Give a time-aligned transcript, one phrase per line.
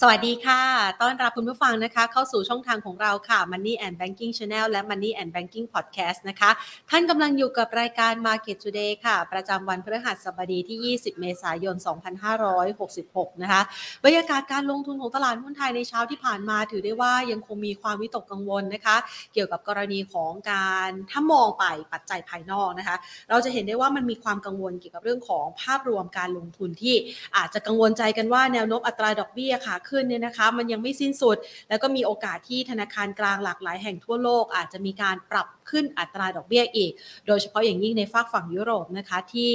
[0.00, 0.62] สวัสดีค่ะ
[1.02, 6.50] ต้อนรับคุณผู้ฟังนะคะ เข้าสู่ช่องทางของเราค่ะ Money and Banking Channel และ Money and Banking Podcast นะคะ
[6.90, 11.76] ท่านกำลังอยู่กับรายการ Market Today ค่ะ ประจำวันพฤหัสบดีที่ 20 เมษายน
[12.54, 13.62] 2566 นะคะ
[14.04, 18.96] บรรยากาศการลงทุนของตลาดหุ้นไทยในเช้าที่ผ่านมาถือได้ว่ายังคงมีความวิตกกังวลนะคะ
[19.34, 22.96] เกี่ยวกับกรณีของการถ้ามองไปปัจจัยภายนอกนะคะ
[23.30, 26.96] เราจะเห็นได้ว่ามันมีความกังวลเกี่ยวกับเรื่องของภาพรวมการลงทุนที่
[27.36, 31.36] อาจจะกังวลใจกันว่าแนวโน้มอัตราดอกเบี้ยค่ะขึ้นเนี่ยนะคะมันยังไม่สิ้นสุด
[31.68, 36.92] แล้วก็มีโอกาสที่ธนาคารกลางหลากหลายแห่งทั่วโลก อาจจะมีการปรับขึ้นอัตราดอกเบี้ยอีก
[37.26, 39.52] โดยเฉพาะอย่างยิ่งในฝากฝั่งยุโรปนะคะที่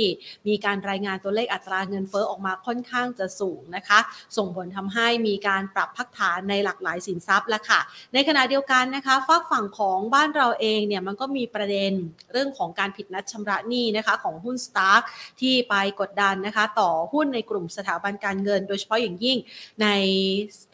[0.48, 4.00] มีการรายงานตัวเลขอัตราเงินเฟ้อออกมาค่อนข้างจะสูงนะคะ
[4.38, 7.80] ส่งผลทำให้มีการปรับพักฐานในหลากหลายสินทรัพย์แล้วค่ะ
[8.14, 11.92] ในขณะเดียวกันนะคะฝากฝั่งของบ้านเราเองเนี่ยมันก็มีประเด็น
[12.32, 15.02] เรื่องของการผิดนัดชำระหนี้นะคะของหุ้นสตาร์
[15.42, 19.38] ที่ไปกดดันนะคะต่อหุ้นในกลุ่มสถาบันการเงิน โดยเฉพาะอย่างยิ่ง
[19.82, 19.88] ใน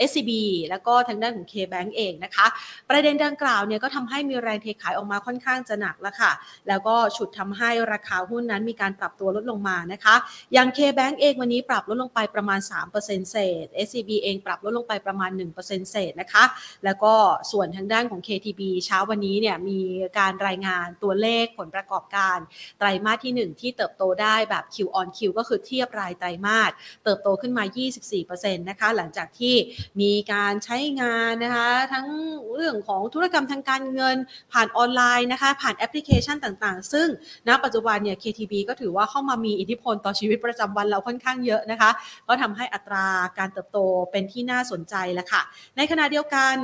[0.08, 0.32] SCB
[0.70, 2.46] แล้วก็ทางด้านของ K-Bank เองนะคะ
[2.90, 6.32] ประเด็นดังกล่าวเนี่ยก็ทำให้มีแรงเทขายออกมาค่อนข้างจะหนักแล้วค่ะ
[6.68, 10.16] แล้วก็ฉุดทำให้ราคาหุ้นนั้นมีการปรับตัวลดลงมานะคะ
[10.54, 12.60] อย่าง K-Bank เองวันนี้ปรับลดลงไปประมาณ
[12.96, 16.44] 3%เศษ SCB เองปรับลดลงไปประมาณ 1%เศษนะคะ
[16.86, 17.14] แล้วก็
[17.52, 19.80] ส่วนทางด้านของ KTB เช้าวันนี้เนี่ยมี
[20.20, 22.38] การรายงานตัวเลขผลประกอบการ
[22.80, 26.72] ไตรมาสที่ 1 ที่เติบโตได้แบบ Q on Q ก็คือเทียบรายไตรมาส
[27.04, 27.64] เติบโตขึ้นมา
[28.12, 29.56] 24%นะคะหลังจากที่
[30.02, 32.08] มีการใช้งานนะคะทั้ง
[32.54, 34.18] เรื่องของธุรกรรมทางการเงิน
[34.52, 37.08] ผ่านออนไลน์นะคะผ่านแอปพลิเคชันต่างๆ ซึ่ง
[37.48, 41.90] ณปัจจุบันเนี่ย KTB ก็ถือว่าเข้ามามีอิทธิพลต่อชีวิตประจำวันเราค่อนข้างเยอะนะคะ
[42.28, 43.80] ก็ทำให้อัตราการเติบโต
[44.12, 45.42] เป็นที่น่าสนใจแล้วค่ะ
[45.78, 46.58] ในขณะเดียวกัน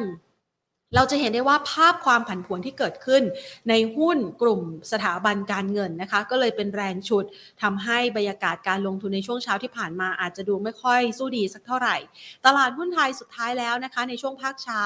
[0.96, 3.24] เราจะเห็นได้ว่าภาพความผันผวนที่เกิดขึ้น
[3.70, 4.62] ในหุ้นกลุ่ม
[4.92, 7.26] สถาบันการเงินนะคะ ก็เลยเป็นแรงฉุด
[7.62, 11.98] ทำให้บรรยากาศการลงทุนในช่วงเช้าที่ผ่านมาอาจจะดูไม่ค่อยสู้ดีสักเท่าไหร่
[12.46, 14.84] ตลาดหุ้นไทยสุดท้ายแล้วนะคะ ในช่วงภาคเช้า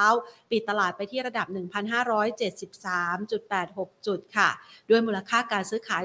[0.52, 4.50] ปิดตลาดไปที่ระดับ 1,573.86 จุดค่ะ
[4.90, 6.04] ด้วยมูลค่าการซื้อขาย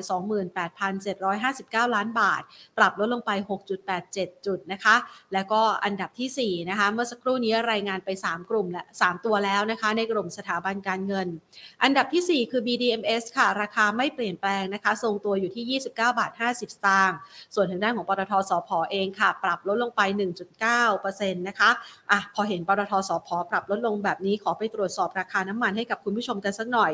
[0.77, 2.43] 28,759 ล้านบาท
[2.78, 3.31] ปรับลดลงไป
[3.88, 4.97] 6.87 จุดนะคะ
[5.32, 11.27] แล้วก็อันดับทีสี่4นะคะเมื่อสักครู่นี้รายงานไป 3 กลุ่มและ 3 ตัวแล้วนะคะในกลุ่มสถาบันการเงิน
[11.83, 17.17] อันดับทีสี่ 4 คือ BDMs ค่ะ ราคาไม่เปลี่ยนแปลงนะคะ ทรงตัวอยู่ที่ 29 บาท 50 สตางค์
[17.55, 20.00] ส่วนทางด้านของปตทสพเองค่ะ ปรับลดลงไป
[20.67, 21.71] 1.9%นะคะ
[22.11, 26.93] อะพอเห็นปตทสพปรับลดลงแบบนี้ขอไปตรวจสอบราคาน้ำมันให้กับคุณผู้ชมกันสักหน่อย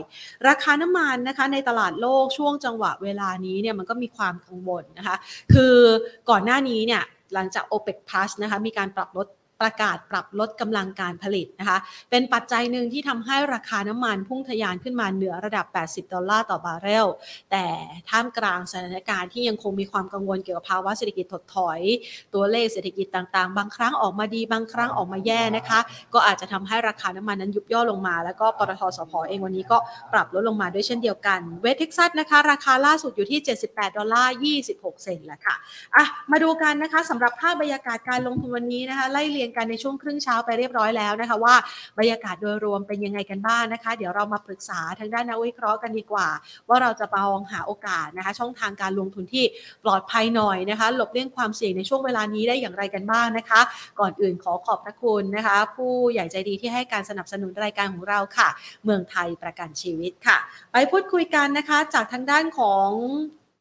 [0.48, 5.16] ราคาน้ำมันนะคะในตลาดโลกช่วงจังหวะเวลานี้เนี่ยมันก็มีความกังวลนะคะ
[5.52, 5.74] คือ
[6.30, 7.02] ก่อนหน้านี้เนี่ย
[7.34, 9.26] หลังจาก OPEC Plus นะคะมีการปรับลด
[9.60, 11.78] ประกาศปรับลดกำลังการผลิตนะคะ
[12.10, 17.06] เป็นปัจจัยหนึ่งที่ทำให้ราคาน้ำมันพุ่งทะยานขึ้นมาเหนือระดับ 80 ดอลลาร์ต่อบาร์เรล
[17.50, 17.64] แต่
[18.10, 21.80] ท่ามกลางสถานการณ์ที่ยังคงมีความกังวลเกี่ยวกับภาวะเศรษฐกิจถดถอย
[22.34, 25.80] ตัวเลขเศรษฐกิจต่างๆ บางครั้งออกมาดีบางครั้งออกมาแย่นะคะ
[26.14, 29.78] ก็อาจจะทำให้ราคาน้ำมันนั้นยุบย่อลงมา แล้วก็ปตทสพเองวันนี้ก็
[30.12, 34.34] ปรับลดลงมาด้วยเช่นเดียวกัน เวสต์เท็กซัสนะคะ ราคาล่าสุดอยู่ที่ 78 ดอลลาร์
[34.68, 35.54] 26 เซนต์แล้วค่ะ
[35.96, 41.54] อะมาดูกันนะคะสำหรับภาพบรรยากาศการลงทุนวันนี้นะคะไล่เรียงกันในช่วงครึ่งเช้าไปเรียบร้อยแล้วนะคะว่า
[41.98, 46.28] บรรยากาศโดยรวมเป็นยังไงกันบ้างนะคะ เดี๋ยวเรามาปรึกษาทางด้านนักวิเคราะห์กันดีกว่า
[46.68, 49.44] ว่าเราจะมองหาโอกาสนะคะ ช่องทางการลงทุนที่
[49.84, 53.60] ปลอดภัยหน่อยนะคะ หลบเลี่ยงความเสี่ยงในช่วงเวลานี้ได้อย่างไรกันบ้างนะคะ
[54.00, 58.48] ก่อนอื่นขอขอบพระคุณนะคะ ผู้ใหญ่ใจดีที่ให้การสนับสนุนรายการของเราค่ะ
[58.84, 60.38] เมืองไทยประกันชีวิตค่ะ
[60.72, 62.90] ไปพูดคุยกันนะคะ จากทางด้านของ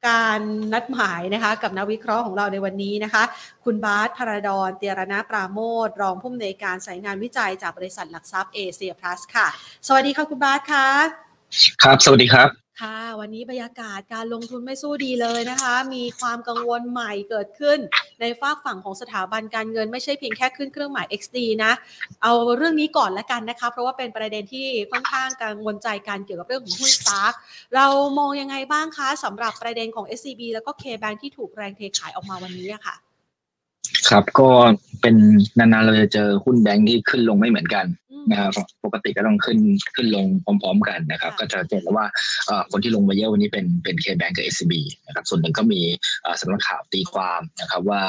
[0.08, 0.40] การ
[0.74, 3.24] นัดหมายนะคะกับนักวิเคราะห์ของเราในวันนี้นะคะ
[3.66, 9.48] คุณบาสพาดอนเตียรณปราโมทรองผู้อำนวยการสายงานวิจัยจากบริษัทหลักทรัพย์เอเชียพลัสค่ะ
[9.88, 10.88] สวัสดีค่ะคุณบาสค่ะ
[11.84, 17.80] ครับ สวัสดีครับ ค่ะ วันนี้บรรยากาศการลงทุนไม่สู้ดีเลยนะคะ มีความกังวลใหม่เกิดขึ้น
[18.22, 21.72] ในฝากฝั่งของสถาบันการเงินไม่ใช่เพียงแค่ขึ้นเครื่องหมาย XD นะ
[22.24, 27.38] เอาเรื่องนี้ก่อนละกันนะคะ เพราะว่าเป็นประเด็นที่ค่อนข้างกังวลใจการเกี่ยวกับเรื่องของหุ้นสตาร์
[27.76, 27.86] เรา
[28.20, 32.96] มองยังไงบ้างคะสำหรับประเด็นของ SCB แล้วก็ K-Bank ที่ถูกแรงเทขายออกมาวันนี้อะค่ะ
[34.10, 34.50] ครับก็
[35.02, 35.16] เป็น
[35.58, 37.86] นานๆเราจะเจอหุ้นแบงค์ที่ขึ้นลงไม่เหมือนกัน
[38.32, 38.52] นะครับ
[38.86, 39.60] ปกติก็ต้องขึ้น
[39.96, 42.08] ขึ้นลงพร้อม ๆ กันนะครับค่ะก็จะเห็นแล้วว่า
[42.48, 44.74] เอ่อคนที่ลงมาเยอะวันนี้เป็นเป็น K-Bank กับ SCB
[45.06, 45.82] นะครับส่วนหนึ่งก็มี
[46.24, 48.02] เอ่อสำนักข่าวตีความนะครับว่า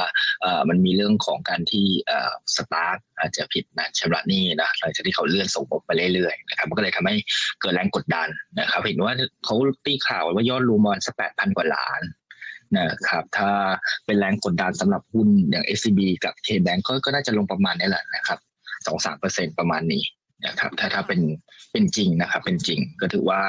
[0.43, 7.15] เอ่อมันมีเรื่องของการที่เอ่อสตาร์ทอาจจะผิดนะชำระหนี้นะหลังจากที่เขาเลื่อนส่งงบไปเรื่อยๆนะครับมันก็เลยทำให้
[7.61, 8.29] เกิดแรงกดดัน
[8.61, 9.12] นะครับ เห็นว่า
[9.45, 9.55] เขา
[9.87, 12.03] ตีข่าวว่ายอดรวมประมาณสักแปดพันกว่าล้าน
[12.79, 13.51] นะครับถ้า
[14.07, 18.39] เป็นแรงกดดันสำหรับหุ้นอย่าง SCB กับ KBank ก็ก็น่าจะลงประมาณนี้แหละนะครับ
[18.87, 20.05] สองสามเปอร์เซ็นประมาณนี้
[20.47, 21.21] นะครับถ้าถ้าเป็น
[21.73, 23.41] เป็นจริงนะครับเป็นจริงก็ถือว่า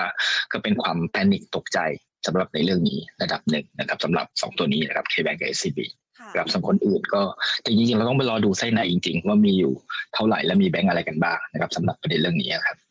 [0.51, 1.80] ก็เป็นความแพนิคตกใจ
[2.25, 5.80] สำหรับในเรื่องนี้ระดับหนึ่งนะครับสำหรับสองตัวนี้นะครับ KBank กับ SCB
[6.19, 7.22] ค่ะค่ะกับส่วนคนอื่นก็
[7.62, 9.74] แต่จริงๆเราต้องไปรอดูไส้ในจริง ๆ ว่ามีอยู่
[10.13, 12.87] เท่าไหร่และมีแบงก์อะไรกันบ้างนะครับสำหรับประเด็นเรื่องนี้ครับค่ะ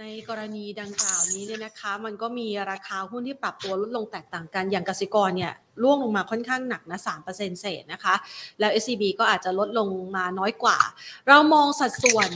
[0.00, 5.52] ในกรณีดังกล่าวนี้เนี่ยนะคะ มันก็มีราคาหุ้นที่ปรับตัวลดลงแตกต่างกันอย่างกสิกรเนี่ย
[5.82, 6.98] ร่วงลงมาค่อนข้างหนักนะ
[7.30, 8.14] 3%เศษนะคะ
[8.60, 10.78] แล้ว SCB ก็อาจจะลดลงมาน้อยกว่า
[11.28, 12.30] เรามองสัดส่วน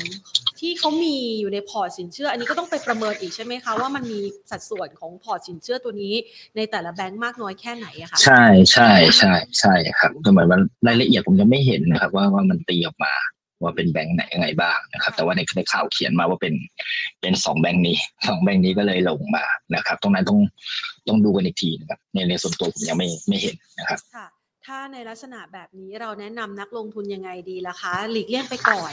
[0.61, 4.21] ที่เขามีอยู่ในพอร์ตสินเชื่อ อันนี้ก็ต้องไปประเมินอีกใช่ไหมคะ ว่ามันมี
[4.51, 6.15] สัดส่วนของพอร์ตสินเชื่อตัวนี้
[6.57, 13.15] ในแต่ละแบงก์มากน้อยแค่ไหนอะคะใช่ใช่ใช่ใช่ครับก็เหมือนว่ารายละเอียดผมยังไม่เห็นนะครับว่าว่ามันตีออกมา
[13.63, 16.55] ว่าเป็นแบงค์ไหนยังไงบ้างนะครับ แต่ว่าในในข่าวเขียนมาว่าเป็น
[17.21, 17.97] เป็นสองแบงค์นี้
[18.29, 19.45] สองแบงค์นี้ก็เลยลงมา
[19.75, 20.39] นะครับ ตรงนั้นต้อง
[21.09, 24.27] ต้องดูกันอีกทีนะครับในในส่วนตัวผมยังไม่ไม่เห็นนะครับค่ะ
[24.67, 28.93] ถ้าในลักษณะแบบนี้เราแนะนำนักลงทุนยังไงดีล่ะคะ หลีกเลี่ยงไปก่อน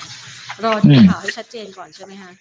[0.63, 2.31] รอดูอืมข่าวให้ชัดเจนก่อนใช่ไหมคะ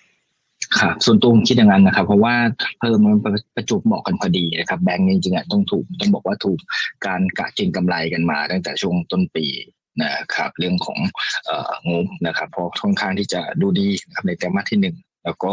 [0.79, 2.35] ครับส่วนตัวผมคิดอย่างนั้นนะครับ เพราะว่า
[2.79, 6.59] เพิ่มมันประประจวบเหมาะกันพอดีนะครับแบงก์จริงๆอะต้องถูกต้องบอกว่าถูก
[7.07, 9.47] การกะเก็งกำไรกันมาตั้งแต่ช่วงต้นปี
[10.03, 10.99] นะครับเรื่องของ
[11.91, 15.53] งบนะครับเพราะค่อนข้างที่จะดูดีนะครับในไตรมาสที่หนึ่งแล้วก็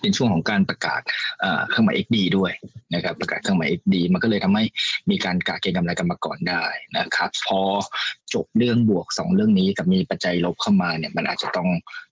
[0.00, 1.00] เป็นช่วงของการประกาศ
[1.68, 2.52] เครื่องหมาย XD ด้วย
[2.94, 4.64] นะครับประกาศเครื่องหมาย XD มันก็เลยทำให้
[5.10, 6.64] มีการกะเก็งกำไรกันมาก่อนได้
[6.98, 7.60] นะครับ พอ
[8.34, 11.68] จบเรื่องบวกสองเรื่องนี้กับมีปัจจัยลบเข้ามาเนี่ยมันอาจจะต้อง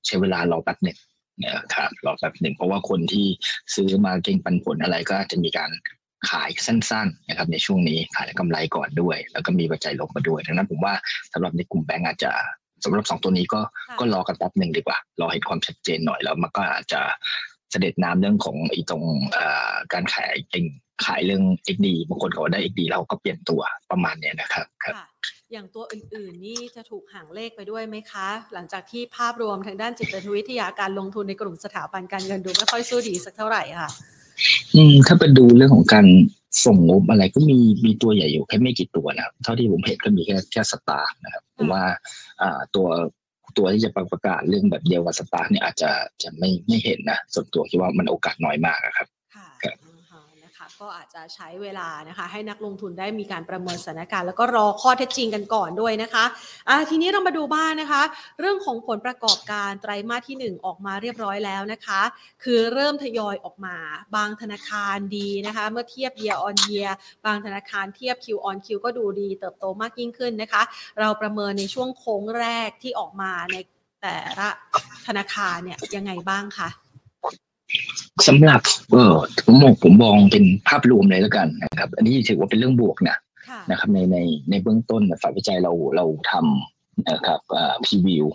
[0.07, 0.99] ใช้เวลารอแป๊บหนึ่ง
[1.45, 3.27] นะครับรอแป๊บหนึ่งเพราะว่าคนที่
[3.75, 5.71] ซื้อมาเก็งปันผลอะไรก็อาจจะมีการ
[6.31, 10.95] ขายสั้นๆนะครับในช่วงนี้ขายกำไรก่อนด้วย แล้วก็มีปัจจัยลบมาด้วยดังนั้นผมว่า
[11.33, 12.33] สำหรับในกลุ่มแบงก์อาจจะ
[12.85, 17.01] สำหรับสองตัวนี้ก็ค่ะก็รอกันแป๊บหนึ่งดีกว่า รอเห็นความชัดเจนหน่อยแล้วมันก็อาจจะ
[17.71, 20.65] เสด็จน้ำเรื่องของไอ้ตรงเอ่อการขายเอง
[21.07, 21.43] ขายเรื่อง
[21.75, 23.61] XD บางคนเขาได้ XD แล้วก็เปลี่ยนตัว
[23.91, 25.07] ประมาณเนี้ยนะครับครับค่ะ
[25.53, 33.91] อย่างตัวอื่นๆ นี่จะถูกห่างเลขไปด้วยไหมคะ หลังจากที่ภาพรวมทางด้านจิตวิทยาการลงทุนในกลุ่มสถาบันการเงินดูไม่ค่อยสู้ดีสักเท่าไหร่ค่ะ
[34.75, 36.07] อืม ถ้าไปดูเรื่องของการ
[36.65, 41.85] ส่งงบอะไรก็มีมีตัวใหญ่อยู่แค่ไม่กี่ตัวนะครับ เท่าที่ผมเห็นก็มีแค่แค่สตาร์นะครับผมว่า
[42.41, 42.87] อ่าตัว
[43.59, 45.91] ตัวที่จะประกาศเรื่องแบบเดียวกับสตาร์เนี่ยอาจจะ
[46.23, 49.12] จะไม่ไม่เห็นนะส่วนตัวคิดว่ามันโอกาสน้อยมากอะครับค่ะครับอ่าฮะนะคะ
[50.83, 56.25] ก็อาจจะใช้เวลานะคะให้นักลงทุนได้มีการประเมินสถานการณ์แล้วก็รอข้อเท็จจริงกันก่อนด้วยนะคะ
[56.69, 58.03] อ่าทีนี้เรามาดูบ้างนะคะ
[58.41, 62.01] เรื่องของผลประกอบการไตรมาสที่ 1 ออกมาเรียบร้อยแล้วนะคะ
[62.45, 63.77] คือเริ่มทยอยออกมา
[64.17, 66.93] บางธนาคารดีนะคะ เมื่อเทียบ year on year
[67.27, 70.63] บางธนาคารเทียบ Q on Q ก็ดูดีเติบโตมากยิ่งขึ้นนะคะ
[71.01, 73.57] เราประเมินในช่วงโค้งแรกที่ออกมาใน
[74.03, 74.49] แต่ละ
[75.07, 76.71] ธนาคารเนี่ยยังไงบ้างคะ
[78.29, 78.61] สำหรับ
[78.93, 79.15] เออ
[79.47, 83.17] ผมมองผมมองเป็นภาพรวมเลยแล้วกันนะครับ อันนี้ถือว่าเป็นเรื่องบวกนะ
[83.49, 84.19] ค่ะนะครับ ในใน
[84.51, 87.41] ในเบื้องต้นเนี่ยฝ่ายวิจัยเราเราทำนะครับ
[87.85, 88.27] preview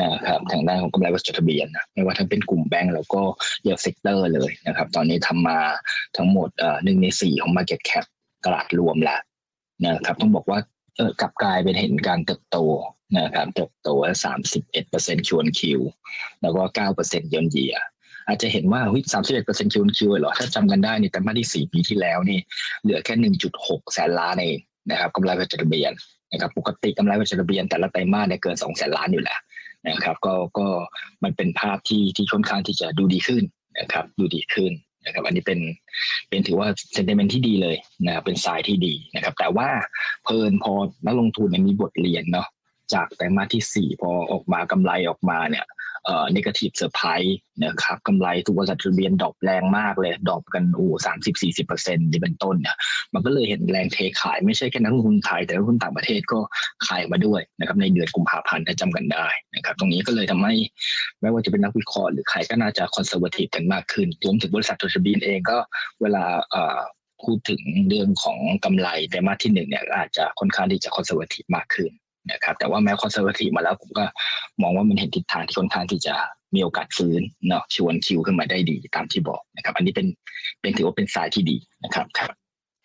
[0.00, 3.22] นะครับทางด้านของกำไรบริษัทจดทะเบียนนะไม่ว่าทั้งเป็นกลุ่มแบงก์แล้วก็
[3.62, 5.58] real sector เลยนะครับ ตอนนี้ทำมา
[6.16, 8.04] ทั้งหมดเอ่อหนึ่งในสี่ของ Market Cap
[8.44, 9.20] ตลาดรวมแล้ว
[9.86, 10.58] นะครับ ต้องบอกว่า
[10.96, 12.58] เออกลับกลายเป็นเห็นการเติบโต
[13.18, 13.88] นะครับเติบโต
[14.24, 15.80] สามสิบเอ็ดเปอร์เซ็นต์คิวคิว
[16.42, 17.76] แล้วก็เก้าเปอร์เซ็นต์ยอนเยีย
[18.28, 18.80] อาจจะเห็นว่า
[19.12, 22.38] สามสิบเอ็ดเปอร์เซ็นต์คิวคิวเหรอ ถ้าจำกันได้นี่ไตรมาสที่สี่ปีที่แล้วนี่
[22.82, 24.58] เหลือแค่หนึ่งจุดหกแสนล้านเอง
[24.90, 25.92] นะครับกำไรบริษัทจดทะเบียน
[26.32, 29.40] นะครับปกติกำไรบริษัทจดทะเบียนแต่ละไตรมาสเนี่ยเกินสองแสนล้านอยู่แล้ว
[29.88, 30.66] นะครับ ก็ก็
[31.24, 33.42] มันเป็นภาพที่ที่ค่อนข้างที่จะดูดีขึ้น
[33.80, 34.72] นะครับดูดีขึ้น
[35.06, 35.60] นะครับอันนี้เป็น
[36.28, 37.76] เป็นถือว่าเซนเ i เมนที่ดีเลย
[38.06, 39.68] นะครับเป็นสายที่ดีนะครับ แต่ว่า
[40.24, 40.72] เผอิญพอ
[41.06, 42.48] นักลงทุนเนี่ยมีบทเรียนเนาะ
[42.94, 45.64] จากไตรมาสที่สี่พอออกมากำไรออกมาเนี่ย
[46.04, 47.32] เอ่อ negative surprise
[47.64, 52.76] นะครับกำไรตัวบริษัทจดทะเบียน drop แรงมากเลย drop กันโอ้สามสิบสี่สิบเปอร์เซ็นต์นี่เป็นต้นเนี่ย
[53.14, 56.38] มันก็เลยเห็นแรงเทขายไม่ใช่แค่นักลงทุนไทย แต่นักลงทุนต่างประเทศก็
[56.86, 60.54] ขายมาด้วยนะครับในเดือนกุมภาพันธ์ถ้าจำกันได้นะครับตรงนี้ก็เลยทำให้
[61.20, 65.58] ไม่ว่าจะเป็นนักวิเคราะห์หรือใครก็น่าจะ conservative กันมากขึ้นรวมถึงบริษัทจดทะเบียนเองก็
[66.02, 66.80] เวลาเอ่อ
[67.22, 71.90] พูดถึงเรื่องของกำไรไตรมาสที่หนึ่งเนี่ยอาจจะค่อนข้างที่จะ conservative มากขึ้น
[72.30, 74.04] นะครับแต่ว่าแม้ conservative มาแล้วผมก็
[74.62, 76.14] มองว่ามันเห็นทิศทางที่ค่อนข้างที่จะ
[76.54, 80.06] มีโอกาสฟื้นเนาะ Q on Q ขึ้นมาได้ดีตามที่บอกนะครับ อันนี้เป็น
[80.60, 82.30] เป็นถือว่าเป็นสายที่ดีนะครับครับ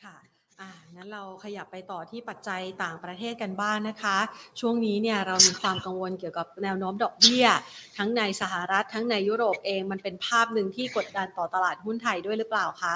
[0.03, 0.15] ค่ะ
[0.59, 4.17] อ่างั้นเราขยับไปต่อที่ปัจจัยต่างประเทศกันบ้างนะคะ
[4.59, 7.45] ช่วงนี้เนี่ยเรามีความกังวลเกี่ยวกับแนวโน้มดอกเบี้ย
[7.97, 12.95] ทั้งในสหรัฐทั้งในยุโรปเองมันเป็นภาพหนึ่งที่กดดันต่อตลาดหุ้นไทยด้วยหรือเปล่าคะ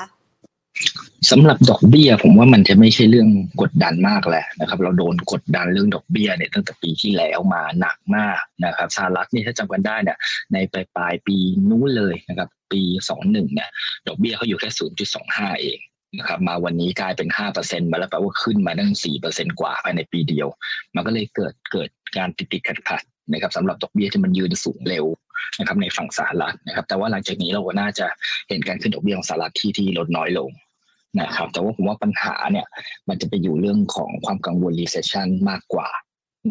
[1.32, 3.30] สำหรับดอกเบี้ย ผมว่ามันจะไม่ใช่เรื่อง
[3.62, 10.18] กดดันมากแหละนะครับ เราโดนกดดันเรื่องดอกเบี้ยเนี่ยตั้งแต่ปีที่แล้วมาหนักมากนะครับสหรัฐนี่ถ้าจำกันได้เนี่ย
[10.54, 11.38] ในปลายปลายปี
[11.70, 13.70] นู้นเลยนะครับ ปีสองหนึ่งเนี่ย
[14.08, 15.80] ดอกเบี้ยเขาอยู่แค่ศูนย์จุดสองห้าเอง
[16.18, 20.48] นะครับมาวันนี้กลายเป็นห้าเปอร์เซ็นมาแล้วแปลว่าขึ้นมาตั้งสี่เปอร์เซ็นกว่าภายในปีเดียว
[20.96, 25.06] มันก็เลยเกิดเกิดการติดติดขัดขัดนะครับสำหรับดอกเบี้ยที่มันยืนสูงเร็ว
[25.60, 28.08] นะครับในฝั่งสหรัฐนะครับแต่ว่าหลังจากนี้เราก็น่าจะ
[28.50, 30.52] เห็นการขึ้นดอกเบี้ยของสหรัฐที่ที่ลดน้อยลง
[31.20, 32.68] นะครับ แต่ว่าผมว่าปัญหาเนี่ย
[33.10, 35.90] มันจะไปอยู่เรื่องของความกังวล recession มากกว่า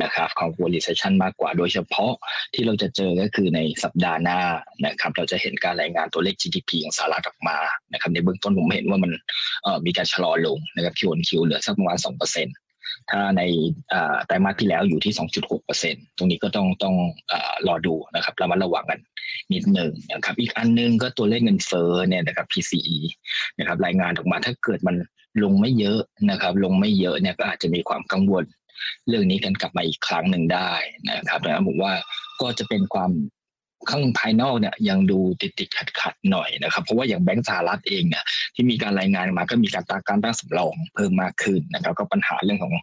[0.02, 2.12] นะครับความกังวล recession มากกว่า โดยเฉพาะ
[2.54, 4.40] ที่เราจะเจอก็คือในสัปดาห์หน้า
[4.86, 7.58] นะครับเราจะเห็นการรายงานตัวเลข GDP ของสหรัฐออกมา
[7.92, 9.12] นะครับในเบื้องต้นผมเห็นว่ามัน
[9.86, 12.54] มีการชะลอลงนะครับคิวนคิวเหลือสักประมาณสองเปอร์เซ็นต์
[13.10, 13.42] ถ้าใน
[14.26, 15.14] ไตรมาสที่แล้วอยู่ที่
[15.68, 16.96] 2.6%ตรงนี้ก็ต้องต้อง
[17.66, 19.00] รอดูนะครับระมัดระวังกัน
[19.52, 22.98] นิดหนึ่งนะครับอีกอันนึงก็ตัวเลขเงินเฟ้อเนี่ยนะครับ PCE
[23.58, 24.96] นะครับรายงานออกมาถ้าเกิดมัน
[25.42, 28.44] ลงไม่เยอะนะครับ ลงไม่เยอะเนี่ยก็อาจจะมีความกังวล
[29.08, 30.72] เรื่องนี้กันกลับมาอีกครั้งหนึ่งได้
[31.08, 31.92] นะครับดังนั้นผมว่า
[32.40, 33.10] ก็จะเป็นความ
[33.88, 42.74] ข้างภายนอกเนี่ยยังดูติดติดขัดขัดหน่อยนะครับ เพราะว่าอย่างแบงก์สหรัฐเองเนี่ยที่มีการรายงานมาก็มีการตั้งการตั้งสำรองเพิ่มมากขึ้นนะครับ ก็ปัญหาเรื่องของ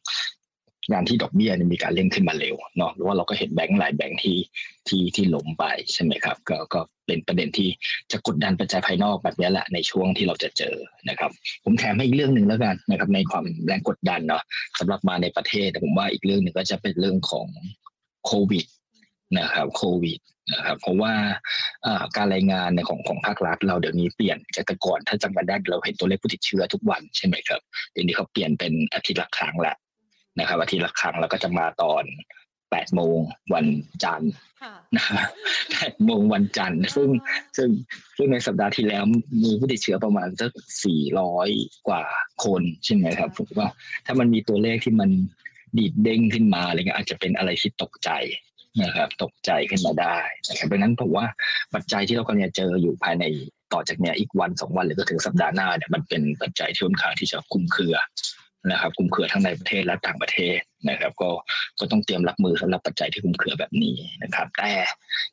[0.91, 4.37] งานที่ดอกเบี้ยมีการเร่งขึ้นมาเร็วเนาะหรือว่าเราก็เห็นแบงก์หลายแบงก์ที่
[4.87, 7.69] ที่ที่ล้มไปใช่ไหมครับ ก็ก็เป็นประเด็นที่
[8.11, 10.75] จะกดดันปัจจัยภายนอกแบบนี้แหละในช่วงที่เราจะเจอ
[11.09, 11.31] นะครับ
[11.63, 14.43] ผมแถมให้อีกเรื่องหนึ่งแล้วกันนะครับ ในความแรงกดดันเนาะ
[14.79, 17.47] สำหรับมาในประเทศผมว่าอีกเรื่องหนึ่งก็จะเป็นเรื่องของ
[18.25, 18.65] โควิด
[19.39, 20.19] นะครับโควิด
[20.53, 21.13] นะครับเพราะว่า
[22.17, 29.73] การรายงานในของของภาครัฐ เราเดี๋ยวนี้เปลี่ยนจากแต่ก่อนถ้าจำกันได้เราเห็นตัวเลขผู้ติดเชื้อทุกวันใช่ไหมครับเดี๋ยวนี้เขาเปลี่ยนเป็นอาทิตย์ละครั้งละ
[30.39, 32.03] นะครับอาทิตย์ละครั้งแล้วก็จะมาตอน
[32.71, 33.17] แปดโมง
[33.53, 33.67] วัน
[34.03, 34.31] จันทร์
[34.95, 35.05] นะ
[35.71, 37.09] แปดโมงวันจันทร์ซึ่ง
[37.57, 37.69] ซึ่ง
[38.17, 39.03] ซึ่งในสัปดาห์ที่แล้ว
[39.43, 40.51] มีผู้ติดเชื้อประมาณสัก
[40.83, 41.49] สี่ร้อย
[41.87, 42.03] กว่า
[42.43, 43.69] คนใช่ไหมครับผมว่า
[44.05, 45.09] ถ้ามันมีตัวเลขที่มัน
[45.77, 48.09] ดีดเด้งขึ้นมาอะไรเงี้ยอาจจะเป็นอะไรที่ตกใจ
[48.83, 50.17] นะครับตกใจขึ้นมาได้
[50.49, 51.25] นะครับดังนั้นผมว่า
[51.73, 53.23] ปัจจัยที่เรากำลังจะเจออยู่ภายใน
[53.73, 57.95] ต่อจากเนี้ยอีกวันสองวันหรือก็ถึงสัปดาห์หน้าเนี่ยมันเป็นปัจจัยที่ค่อนข้างที่จะคุ้มเครือ
[58.71, 61.29] นะครับคุ้มเครือทั้งในประเทศและต่างประเทศนะครับ ก็
[61.79, 64.71] ก็ต้องเตรียมรับมือสำหรับปัจจัยที่คุ้มเครือแบบนี้นะครับ แต่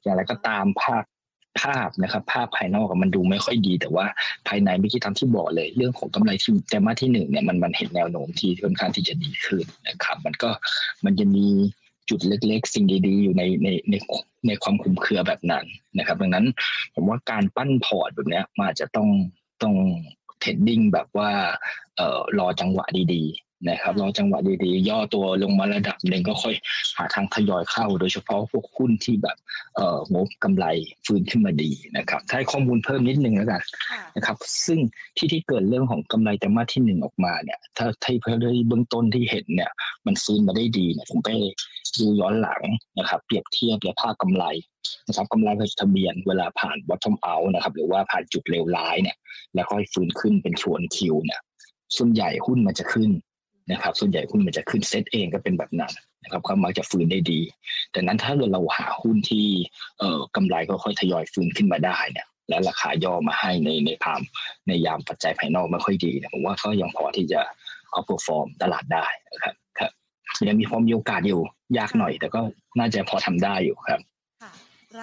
[0.03, 1.05] อย่างไรก็ตามภาพ
[1.63, 4.07] ภาพนะครับ ภาพภายนอกมันดูไม่ค่อยดี แต่ว่า
[4.49, 10.51] ภายในเมื่อกี้ทำที่บอกเลย เรื่องของกำไรที่แต่มาที่หนึ่งเนี่ยมันมันเห็นแนวโน้มที่ค่อนข้างที่จะดีขึ้นนะครับ มันก็
[11.05, 11.49] มันจะมี
[12.09, 13.95] จุดเล็ก ๆ สิ่งดีๆ อยู่ในในใน
[14.47, 15.65] ในความคลุมเครือแบบนั้น
[15.99, 16.47] นะครับ ดังนั้น
[16.95, 19.09] ผมว่าการปั้นพอร์ตแบบนี้มันอาจจะต้อง
[19.63, 19.75] ต้อง
[20.41, 21.31] trading แบบว่า
[21.97, 22.85] เอ่อรอจังหวะ
[23.15, 23.25] ดี
[23.69, 26.55] นะครับรอจังหวะดีๆ ย่อตัวลงมาระดับหนึ่งก็ค่อย
[26.97, 29.37] หาทางทยอยเข้า โดยเฉพาะพวกหุ้นที่แบบ
[29.77, 30.67] เอ่องบกำไร
[31.07, 33.63] ฟื้นขึ้นมาดีนะครับถ้าให้ข้อมูลเพิ่มนิดนึงแล้วกัน
[34.17, 34.79] นะครับ ซึ่ง
[35.17, 38.37] ที่ที่เกิดเรื่องของกำไรไตรมาสที่หนึ่งออกมาเนี่ย ถ้าที่เพื่อ
[38.69, 39.71] เบื้องต้นที่เห็นเนี่ย
[40.07, 41.31] มันฟื้นมาได้ดีเนี่ยผมไป
[42.01, 42.63] ดูย้อนหลัง
[42.99, 44.45] นะครับ เปรียบเทียบและภาคกำไร
[45.09, 45.49] นะครับกำไร
[45.81, 49.17] ทะเบียนเวลาผ่าน bottom out นะครับ หรือว่าผ่านจุดเลวร้ายเนี่ย
[49.55, 51.41] แล้วค่อยฟื้นขึ้นเป็นชวนคิวเนี่ย
[51.97, 53.11] ส่วนใหญ่หุ้นมันจะขึ้น
[53.71, 55.93] นะครับ ส่วนใหญ่หุ้นมันจะขึ้นเซตเองก็เป็นแบบนั้น
[56.23, 57.41] นะครับเขามักจะฟื้นได้ดี
[57.93, 59.47] แต่นั้นถ้าเราหาหุ้นที่
[59.99, 64.23] เอ่อกำไรก็ค่อยทยอยฟื้นขึ้นมาได้เนี่ยแล้วราคาย่อมาให้ในในพาม
[64.67, 67.41] ในยามปัจจัยภายนอกไม่ค่อยดีนะผมว่าก็ยังพอที่จะ
[67.91, 69.91] outperform ตลาดได้นะครับครับ
[70.49, 71.41] ยังมีความมีโอกาสอยู่
[71.79, 72.41] ยากหน่อย แต่ก็
[72.79, 74.01] น่าจะพอทำได้อยู่ครับ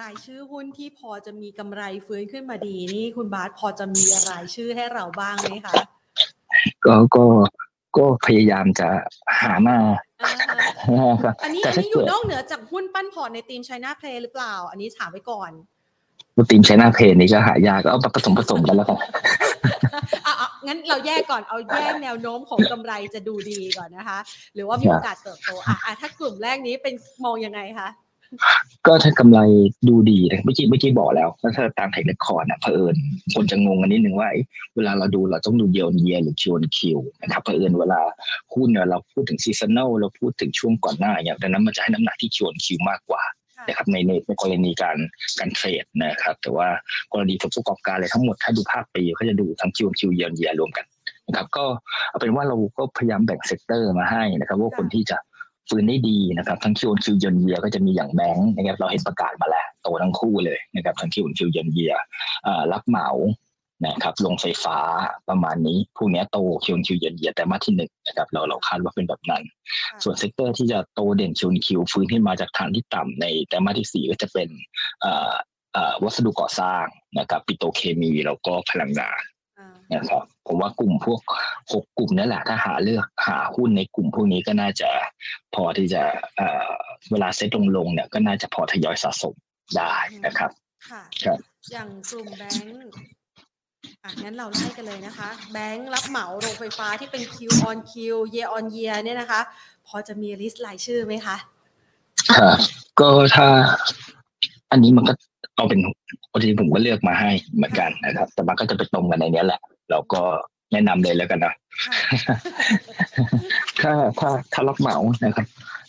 [0.06, 5.74] ายชื่อหุ้นที่พอจะมีกำไรฟื้นขึ้นมาดีนี่คุณบาสพอจะมีรายชื่อให้เราบ้างไหมคะ
[6.86, 7.24] ก็ก็
[7.96, 8.88] ก็พยายามจะ
[9.40, 9.78] หามา
[11.42, 15.50] อันนี้อันนี้อยู่นอกเหนือจากหุ้นปั้นพอร์ตในธีม China Play หรือเปล่า อันนี้ถามไว้ก่อน
[16.50, 18.98] ธีม China Play นี่ก็หายากก็เอาผสมผสมกันแล้วกัน
[20.26, 20.34] อะ
[20.66, 24.18] งั้นเราแยกก่อนเอาแยกแนวโน้มของกำไรจะดูดีก่อนนะคะ
[24.54, 26.94] หรือว่ามีโอกาสเติบโตอะถ้ากลุ่มแรกนี้เป็น
[27.24, 27.88] มองยังไงคะ
[28.86, 29.40] ก็ถ้ากำไร
[29.88, 32.96] ดูดีนะเมื่อกี้เมื่อกี้บอกแล้วถ้าตาม technical นะเผอิญ
[33.34, 34.28] คนจะงงกันนิดนึงว่า
[34.76, 38.00] เวลาเราดูเราต้องดูเยียร์เยียหรือ Q on Q นะครับเผอิญเวลา
[38.52, 43.22] หุ้นเนี่ยเราพูดถึง seasonal เราพูดถึงช่วงก่อนหน้าอย่างดังนั้นมันจะให้น้ำหนักที่ Q on Q มากกว่า
[43.68, 44.96] นะครับในในกรณีการ
[45.38, 46.68] การเทรดนะครับ แต่ว่า
[47.12, 50.86] กรณีผลประกอบการอะไรทั้งหมดถ้าดูภาคปีเขาจะดูทั้งคิวคิวเยียร์เยียรวมกัน
[51.28, 51.64] นะครับก็
[52.08, 55.18] เอาเป็นว่าเราก็พยายามแบ่ง sector มาให้นะครับ ว่าคนที่จะ
[55.68, 61.94] ฟื้นได้ดีนะครับทั้งคิวคิวเยนเยียก็จะมีอย่างแบงค์นะครับเราเห็นประกาศมาแล้วโตทั้งคู่เลยนะครับทั้งคิวคิวเยนเยีย
[62.72, 63.08] รับเหมา
[63.86, 64.78] นะครับโรงไฟฟ้า
[65.28, 69.42] ประมาณนี้พวกนี้โต Q on Q Year on Year ไตรมาสที่หนึ่งนะครับเราเราคาดว่าเป็นแบบนั้น
[70.02, 74.48] ส่วน sector ที่จะโตเด่นคิวคิวฟื้นขึ้นมาจากฐานที่ต่ำในไตรมาสที่สี่ก็จะเป็น
[76.02, 76.84] วัสดุก่อสร้าง
[77.18, 79.20] นะครับปิโตเคมีแล้วก็พลังงาน
[79.94, 81.20] นะครับผมว่ากลุ่มพวก
[81.72, 84.90] หกกลุ่มนั่นแหละถ้าหาเลือกหาหุ้นในกลุ่มพวกนี้ก็น่าจะ
[85.54, 86.02] พอที่จะ
[87.10, 89.34] เวลาเซ็ตลงลงเนี่ยก็น่าจะพอทยอยสะสม
[89.76, 89.94] ได้
[90.26, 90.50] นะครับ
[90.90, 91.38] ค่ะครับ
[91.72, 92.80] อย่างกลุ่มแบงก์
[94.02, 97.36] อะงั้นเราไล่กันเลยนะคะ แบงก์รับเหมาโรงไฟฟ้าที่เป็น Q
[97.68, 97.92] on Q
[98.34, 99.40] year on year เนี่ยนะคะ
[99.88, 101.36] พอจะมีลิสต์รายชื่อไหมคะ
[102.38, 102.52] ค่ะ
[103.00, 103.48] ก็ถ้า
[104.70, 105.12] อันนี้มันก็
[105.56, 105.80] เอาเป็น
[106.30, 109.60] พอดีผมก็เลือกมาให้เหมือนกันนะครับ แต่มันก็จะไปตรงกันในนี้แหละ
[109.92, 110.22] เราก็
[110.72, 111.54] แนะนำเลยแล้วกันนะ
[113.80, 115.46] ถ้าถ้าถ้ารับเหมานะครับ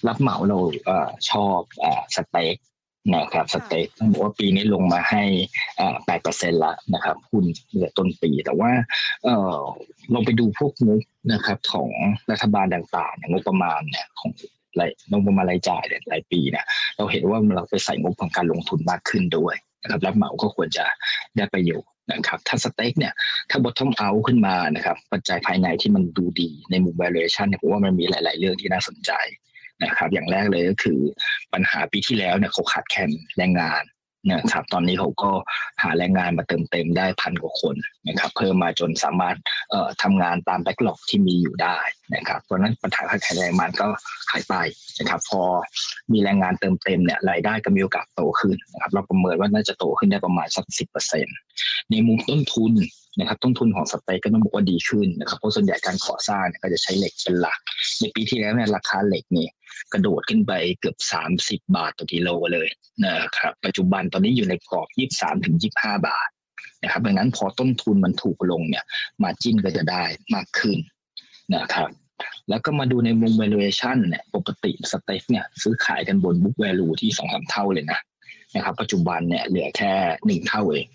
[0.07, 2.55] รับเหมาเราเอ่อชอบอ่าสเต็ก
[3.15, 5.23] นะครับสเต็กต้องบอกว่าปีนี้ลงมาให้
[5.79, 8.71] อ่าแปดเปอร์เซ็นละนะครับหุ้นเหลือต้นปี แต่ว่า
[9.23, 9.59] เอ่อ
[10.13, 11.01] ลองไปดูพวกงบ
[11.33, 11.89] นะครับ ของ
[12.31, 14.31] รัฐบาลต่างๆอย่างงบประมาณเนี่ยของ
[14.79, 16.65] รายงบประมาณรายจ่ายเนี่ยรายปีเนี่ย
[16.97, 20.85] เราเห็นว่าเราไปใส่งบของการลงทุนมากขึ้นด้วยนะครับรับเหมาก็ควรจะ
[21.35, 23.13] ได้ประโยชน์ นะครับถ้าสเต็กเนี่ย
[23.49, 29.11] ถ้า bottom out ขึ้นมานะครับปัจจัยภายในที่มันดูดีในมุม valuation เนี่ยผมว่ามันมีหลาย ๆ เรื่องที่น่าสนใจ
[29.83, 30.99] นะครับอย่างแรกเลยก็คือ
[31.53, 33.83] ปัญหาปีที่แล้วเนี่ยเขาขาดแคลนแรงงาน
[34.31, 35.31] นะครับตอนนี้เขาก็
[35.81, 37.75] หาแรงงานมาเติมเต็มได้พันกว่าคน
[38.07, 39.37] นะครับเพิ่มมาจนสามารถ
[39.69, 41.77] เอ่อทำงานตาม backlog ที่มีอยู่ได้
[42.15, 43.87] นะครับเพราะฉะนั้นปัญหาขาดแคลนแรงงานก็
[44.31, 44.55] หายไป
[44.99, 45.41] นะครับพอ
[46.11, 51.35] มีแรงงานเติมเต็มเนี่ยรายได้ก็มีโอกาสโตขึ้นนะครับเราประเมินว่าน่าจะโตขึ้นได้ประมาณสักสิบเปอร์เซ็นต์
[51.89, 52.73] ในมุมต้นทุน
[53.19, 57.59] นะครับต้นทุนของ STEC ก็ต้องบอกว่าดีขึ้นนะครับเพราะส่วนใหญ่การก่อสร้างเนี่ยก็จะใช้เหล็กเป็นหลัก
[57.99, 59.51] ในปีที่แล้วเนี่ยราคาเหล็กเนี่ย
[59.93, 60.97] กระโดดขึ้นไปเกือบ
[61.33, 62.67] 30 บาทต่อกิโลเลย
[63.05, 66.29] นะครับปัจจุบันตอนนี้อยู่ในกรอบ 23ถึง25 บาท
[66.83, 68.83] นะครับดังนั้นพอต้นทุนมันถูกลงเนี่ย
[69.23, 70.03] margin ก็จะได้
[70.35, 70.77] มากขึ้น
[71.55, 71.89] นะครับ
[72.49, 77.99] แล้วก็มาดูในมุม valuation เนี่ยปกติ STEC เนี่ยซื้อขายกันบน book value ที่สองสามเท่าเลยนะ
[78.55, 79.93] นะครับปัจจุบันเนี่ยเหลือแค่
[80.25, 80.87] หนึ่งเท่าเอง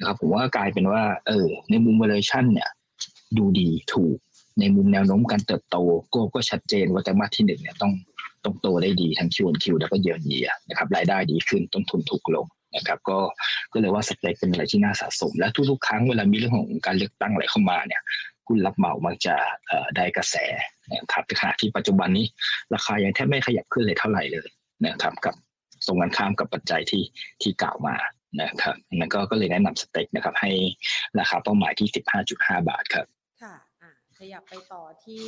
[0.00, 2.68] นะครับผมว่ากลายเป็นว่า เออ ในมุม valuation เนี่ย
[3.38, 4.16] ดูดีถูก
[4.60, 5.76] ในมุมแนวโน้มการเติบโต
[6.14, 7.92] ก็ก็ชัดเจนว่าไตรมาสที่หนึ่งเนี่ยต้อง
[8.44, 13.18] ต้องโตได้ดีทั้งคิวคิวแล้วก็เยือนเยียนะครับรายได้ดีขึ้นต้นทุนถูกลงนะครับ ก็
[13.72, 18.02] ก็เลยว่าสเปคเป็นอะไรที่น่าสะสม และทุกๆครั้งเวลามีเรื่องของการเลือกตั้งอะไรเข้ามาเนี่ย
[18.46, 19.34] หุ้นรับเหมามักจะ
[19.96, 20.36] ได้กระแส
[20.92, 22.26] นะครับขณะที่ปัจจุบันนี้
[22.74, 24.48] ราคายังแทบไม่ขยับขึ้นเลยเท่าไหร่เลย
[24.86, 25.34] นะครับกับ
[25.86, 27.02] ตรงกันข้ามกับปัจจัยที่
[27.42, 27.94] ที่กล่าวมา
[28.40, 30.50] นะครับนั่นก็ก็เลยแนะนำสเต็กนะครับ ให้
[31.18, 31.88] ราคาเป้าหมายที่
[32.28, 33.06] 15.5 บาทครับ
[33.42, 35.26] ค่ะอะขยับไปต่อที่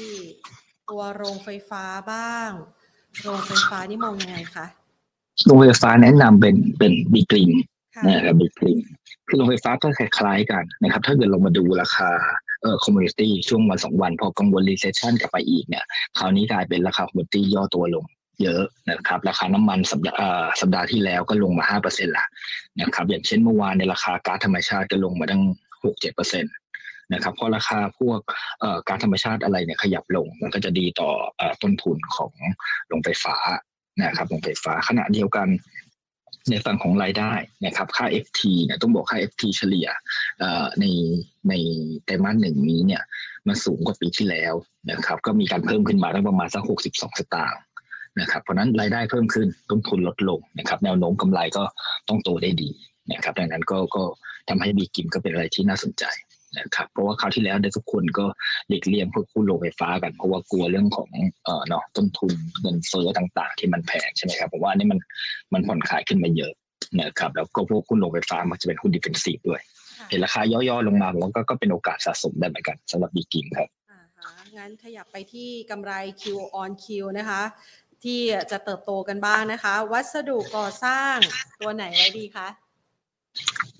[0.91, 2.51] ตัวโรงไฟฟ้าบ้าง
[3.23, 4.67] โรงไฟฟ้านี่มองยังไงคะ
[5.47, 7.53] โรงไฟฟ้าแนะนำเป็นเป็น B.Grimm
[7.97, 8.79] ค่ะนะครับ B.Grimm
[9.29, 12.11] คือโรงไฟฟ้าก็คล้ายๆกันนะครับ ถ้าเกิดเรามาดูราคา
[12.63, 15.85] เอ่อ commodity ช่วงวันสองวัน พอกังวล recession กลับไปอีกเนี่ย
[16.19, 18.05] คราวนี้กลายเป็นราคา commodity ย่อตัวลง
[18.43, 22.27] เยอะนะครับ ราคาน้ำมันสัปดาห์สัปดาห์ที่แล้วก็ลงมา5%ละ
[22.81, 25.43] นะครับ อย่างเช่นเมื่อวานในราคาก๊าซธรรมชาติก็ลงมาตั้ง
[25.83, 26.47] 6-7%นต
[27.13, 28.21] นะครับเพราะราคาพวก
[28.89, 32.33] ก๊าซธรรมชาติอะไรเนี่ยขยับลง มันก็จะดีต่ออต้นทุนของ
[32.89, 33.37] โรงไฟฟ้า
[34.03, 35.49] นะครับโรงไฟฟ้าขณะเดียวกัน
[36.51, 37.33] ในฝั่งของรายได้
[37.65, 39.89] นะครับ ค่า FT เนี่ยต้องบอกค่า FT เฉลี่ย
[40.81, 40.85] ใน
[41.49, 41.55] ใน
[42.05, 43.03] ไตรมาสหนึ่งนี้เนี่ย
[43.47, 44.55] มันสูงกว่าปีที่แล้ว
[44.91, 47.61] นะครับ ก็มีการเพิ่มขึ้นมาตั้งประมาณสัก 62 สตางค์
[48.21, 51.65] นะครับเพราะฉะนั้นรายได้เพิ่มขึ้นต้นทุนลดลงนะครับ แนวโน้มกำไรก็
[52.09, 52.71] ต้องโตได้ดี
[53.13, 54.03] นะครับดังนั้นก็ก็
[54.49, 56.05] ทำให้ B.Grimm ก็เป็นอะไรที่น่าสนใจ
[56.59, 58.27] นะครับเพราะว่าคราวที่แล้วเนี่ยทุกคนก็
[58.69, 61.11] หลีกเลี่ยงพวกหุ้นโรงไฟฟ้ากัน เพราะว่ากลัวเรื่องของ
[61.45, 65.01] เอ่อเนาะต้นทุนเงินเฟ้อต่างๆ ที่มันแพงใช่ไหมครับผมว่าอันนี้มัน
[65.55, 66.53] มันผ่อนคลายขึ้นมาเยอะ
[67.01, 69.61] นะครับแล้วก็พวกหุ้นโรงไฟฟ้ามันจะเป็นหุ้น defensive ด้วย
[69.99, 76.25] ค่ะเห็นราคาย่อๆลงมาผมว่าก็ก็เป็นโอกาสสะสมได้เหมือนกันสำหรับ B.Grimm ครับอ่าฮะงั้นขยับไปที่กำไร Q
[76.63, 76.87] on Q
[77.19, 77.43] นะคะ
[78.05, 81.17] ที่จะเติบโตกันบ้างนะคะ วัสดุก่อสร้าง
[81.61, 82.49] ตัวไหนไว้ดีคะ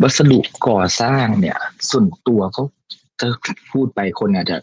[0.03, 1.59] วัสดุก่อสร้างเนี่ย
[1.91, 2.65] ส่วนตัวเขา
[3.21, 3.29] ถ้า
[3.73, 4.57] พูดไปคนอาจจะ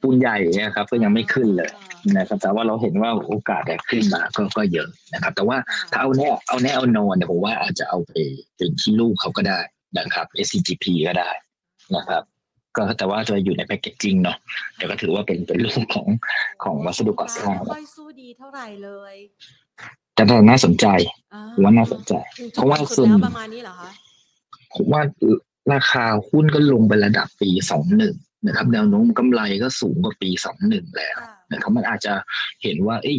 [0.00, 1.70] ปูนใหญ่เนะครับก็ยังไม่ขึ้นเลย
[2.18, 5.56] นะครับ แต่ว่าเราเห็นว่าโอกาสจะขึ้นมาก็ก็เยอะนะครับ แต่ว่า
[5.90, 8.12] ถ้าเอาแน่เอาแน่เอานอนเนี่ยผมว่าอาจจะเอาไป
[8.56, 9.60] เป็นที่ลูกเขาก็ได้
[9.98, 11.30] นะครับ SCGP ก็ได้
[11.96, 12.22] นะครับ
[12.76, 14.36] ก็แต่ว่าจะอยู่ในแพคเกจจิ้งเนาะ
[14.76, 16.08] แต่ก็ถือว่าเป็นเป็นลูกของ
[16.64, 19.14] ของวัสดุก่อสร้างไม่ค่อยสู้ดีเท่าไหร่เลย
[20.14, 20.86] แต่น่าสนใจ
[21.34, 23.90] อ่ผมว่าน่าสนใจถึงเพราะว่าจุดส่สุวนดแล้วประมาณนี้เหรอคะ
[24.74, 25.02] ผมว่า
[25.72, 28.14] ราคาหุ้นก็ลงไประดับปีสองหนึ่ง
[28.46, 32.14] นะครับแนวโน้มกำไรก็สูงกว่าปีสองหนึ่งแล้วค่ะนะครับมันอาจจะ
[32.62, 33.18] เห็นว่า เอ้ย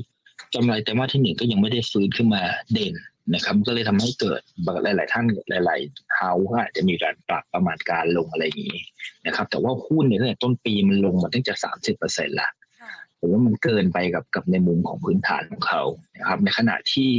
[0.55, 2.41] กำไรแต่ว่าสที่หนึ่งก็ยังไม่ได้ฟื้นขึ้นมา
[2.73, 2.93] เด่น
[3.33, 4.41] นะครับ ก็เลยทำให้เกิด
[4.83, 8.79] หลาย ๆ ท่านหลายๆเฮาส์ก็อาจจะมีการปรับประมาณการลงอะไรอย่างนี้
[9.25, 12.49] นะครับ แต่ว่าหุ้นเนี่ยตั้งแต่ต้นปีมันลงมาตั้งแต่สามสิบเปอร์เซ็นต์ละ
[12.81, 15.83] ค่ะผมว่ามันเกินไปกับกับในมุมของพื้นฐานของเขา
[16.19, 17.09] นะครับ ในขณะที่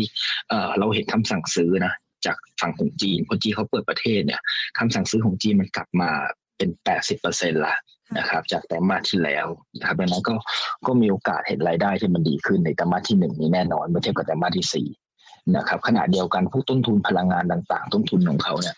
[0.48, 1.92] เอ่อเราเห็นคำสั่งซื้อนะ
[2.26, 4.40] จากฝั่งของจีนเพราะจีนเขาเปิดประเทศเนี่ย
[4.78, 6.10] คำสั่งซื้อของจีนมันกลับมา
[6.56, 7.74] เป็นแปดสิบเปอร์เซ็นต์ละ
[8.18, 9.46] นะครับ จากไตรมาสที่แล้ว
[9.78, 10.34] นะครับดังนั้นก็
[10.86, 14.88] ก็มีโอกาสเห็นรายได้ที่มันดีขึ้นในไตรมาสที่หนึ่งนี้แน่นอนเมื่อเทียบกับไตรมาสที่สี่
[15.54, 18.76] นะครับขณะเดียวกันพวกต้นทุนพลังงานต่าง ๆ ต้นทุนของเขาเนี่ย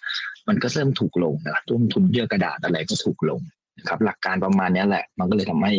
[0.49, 3.41] มันก็เริ่มถูกลงนะต้นทุนเยื่อกระดาษอะไรก็ถูกลง
[3.79, 5.75] นะครับหลักการประมาณเนี้ยแหละ มันก็เลยทำให้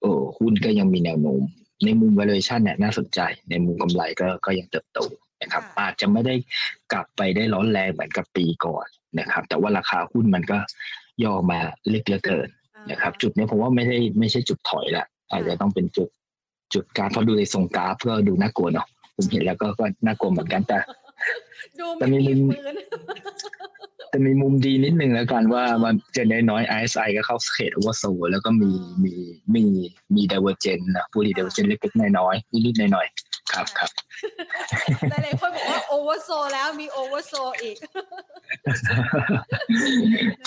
[0.00, 1.42] เออหุ้นก็ยังมีแนวโน้ม
[1.84, 4.98] ในมุม valuation เนี่ยน่าสนใจ ในมุมกำไรก็ก็ยังเติบโต
[5.42, 6.34] นะครับค่ะอาจจะไม่ได้
[6.92, 8.86] กลับไปได้ร้อนแรงเหมือนกับปีก่อน
[9.18, 10.58] นะครับ แต่ว่าราคาหุ้นมันก็
[11.24, 12.48] ย่อมาเล็กเหลือเกิน
[12.90, 16.08] นะครับ จุดนี้ผมว่าไม่ได้ไม่ใช่จุดถอยละอาจจะต้องเป็นจุด
[16.74, 20.78] จุดการเพราะดูในทรงกราฟเพื่อดูน่ากลัวเนาะ ผมเห็นแล้วก็ก็น่ากลัวเหมือนกันแต่
[21.78, 22.74] ดูแต่ไม่มีมีมุมฟื้น
[24.08, 28.70] แต่มีมุมดีนิดนึงแล้วกันว่ามันเจนน้อยๆ RSI ก็เข้าเขต oversold แล้วก็มี
[29.04, 29.14] มี
[29.54, 29.64] มี
[30.14, 33.90] มี divergence นะผู้ดี divergence เล็กๆน้อยๆนิดๆหน่อยๆครับครับ
[35.10, 37.76] หลายๆคนบอกว่า oversold แล้วมี oversold อีก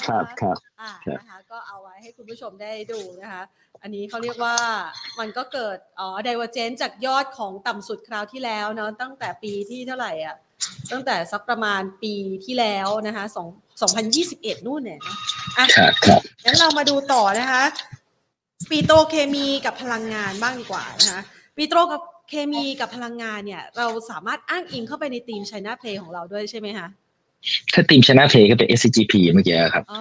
[0.06, 3.44] ครับครับอ่าครับนะคะก็เอาไว้ให้คุณผู้ชมได้ดูนะคะ
[3.84, 4.56] อันนี้เขาเรียกว่า
[5.20, 10.36] มันก็เกิดอ๋อ divergence จากยอดของต่ำสุดคราวที่แล้วเนาะตั้งแต่ปีที่เท่าไหร่อะ
[10.92, 12.14] ตั้งแต่สักประมาณปี
[12.46, 13.48] ที่แล้วนะคะสอง
[13.82, 15.18] สองพันยี่สิบเอ็ดนู่นเนี่ยนะ
[15.58, 17.64] อะครับครับงั้นเรามาดูต่อนะคะ
[18.70, 21.22] ปิโตรเคมีกับพลังงานบ้างดีกว่านะคะ
[21.58, 26.88] ปิโตรกับเคมีกับพลังงานเนี่ย เราสามารถอ้างอิงเข้าไปในทีม China Play ของเราด้วยใช่ไหมคะ
[27.74, 30.00] ถ้าทีมชนะเพก็เป็น SCGP เมื่อกี้ครับอ๋อ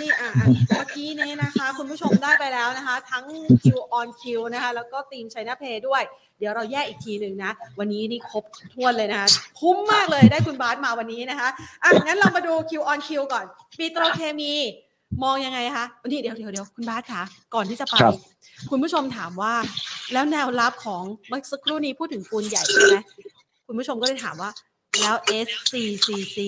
[0.00, 3.24] นี่อะอะเมื่อกี้นี้นะคะ คุณผู้ชมได้ไปแล้วนะคะ ทั้ง
[3.62, 3.64] Q
[3.98, 4.22] on Q
[4.54, 6.02] นะคะ แล้วก็ทีม China Play ด้วย
[6.38, 8.44] เดี๋ยวเราแยกอีกทีหนึ่งนะ วันนี้นี่ครบ
[8.74, 9.28] ถ้วนเลยนะคะ
[9.60, 11.48] คุ้มมากเลยได้คุณบาสมาวันนี้นะคะ
[11.82, 13.44] อะงั้นเรามาดู Q on Q ก่อน
[13.78, 14.52] ปีโตรเคมี
[15.22, 17.22] มองยังไงคะนี่เดี๋ยวเดี๋ยวเดี๋ยวคุณบาสคะ
[17.54, 18.14] ก่อนที่จะไปครับ
[18.70, 19.54] คุณผู้ชมถามว่า
[20.12, 22.98] แล้วแนวรับของเมื่อสักครู่นี้พูดถึงปูนใหญ่ใช่ไหม
[23.66, 24.50] คุณผู้ชมก็เลยถามว่า
[25.00, 25.16] แล้ว
[25.48, 26.38] SCCC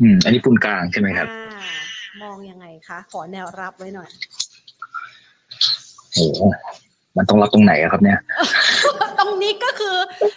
[0.00, 1.70] อืม อันนี้ปูนกลางใช่ไหมครับอ่า
[2.22, 4.08] มองยังไงคะ ขอแนวรับไว้หน่อย
[6.14, 6.40] โอ้โห
[7.16, 8.18] มันต้องรับตรงไหนอะครับเนี่ย
[9.18, 9.96] ตรงนี้ก็คือ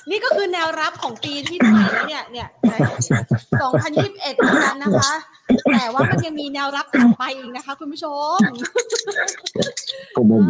[0.09, 2.47] นี่ก็คือแนวรับของปีที่เท่าไหร่แล้วเนี่ย เนี่ย
[3.61, 5.13] สองพันยี่สิบเอ็ดเหมือนกันนะคะ
[5.73, 8.37] แต่ว่ามันยังมีแนวรับถัดไปอีกนะคะ คุณผู้ชม
[10.15, 10.45] ผมผม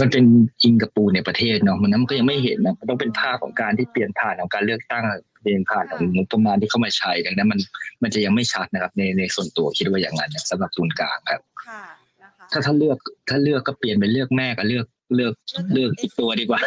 [0.00, 0.24] มันเป็น
[0.62, 5.04] อิงกับปูในประเทศเนาะมันนั้นมันก็ยังไม่เห็นนะมันต้องเป็นภาพของการที่เปลี่ยนผ่านของการเลือกตั้ง
[5.42, 7.60] เปลี่ยนผ่านของงบประมาณที่เข้ามาใช้ดังนั้นมัน
[8.02, 11.82] มันจะยังไม่ชัดนะครับ ในในส่วนตัวคิดว่าอย่างนั้นนะสำหรับปูนกลางครับค่ะ
[12.22, 15.32] นะคะถ้าถ้าเลือกถ้าเลือกก็เปลี่ยนไปเลือกแม่กับเลือกเลือก
[15.72, 16.60] เลือกอีกตัวดีกว่า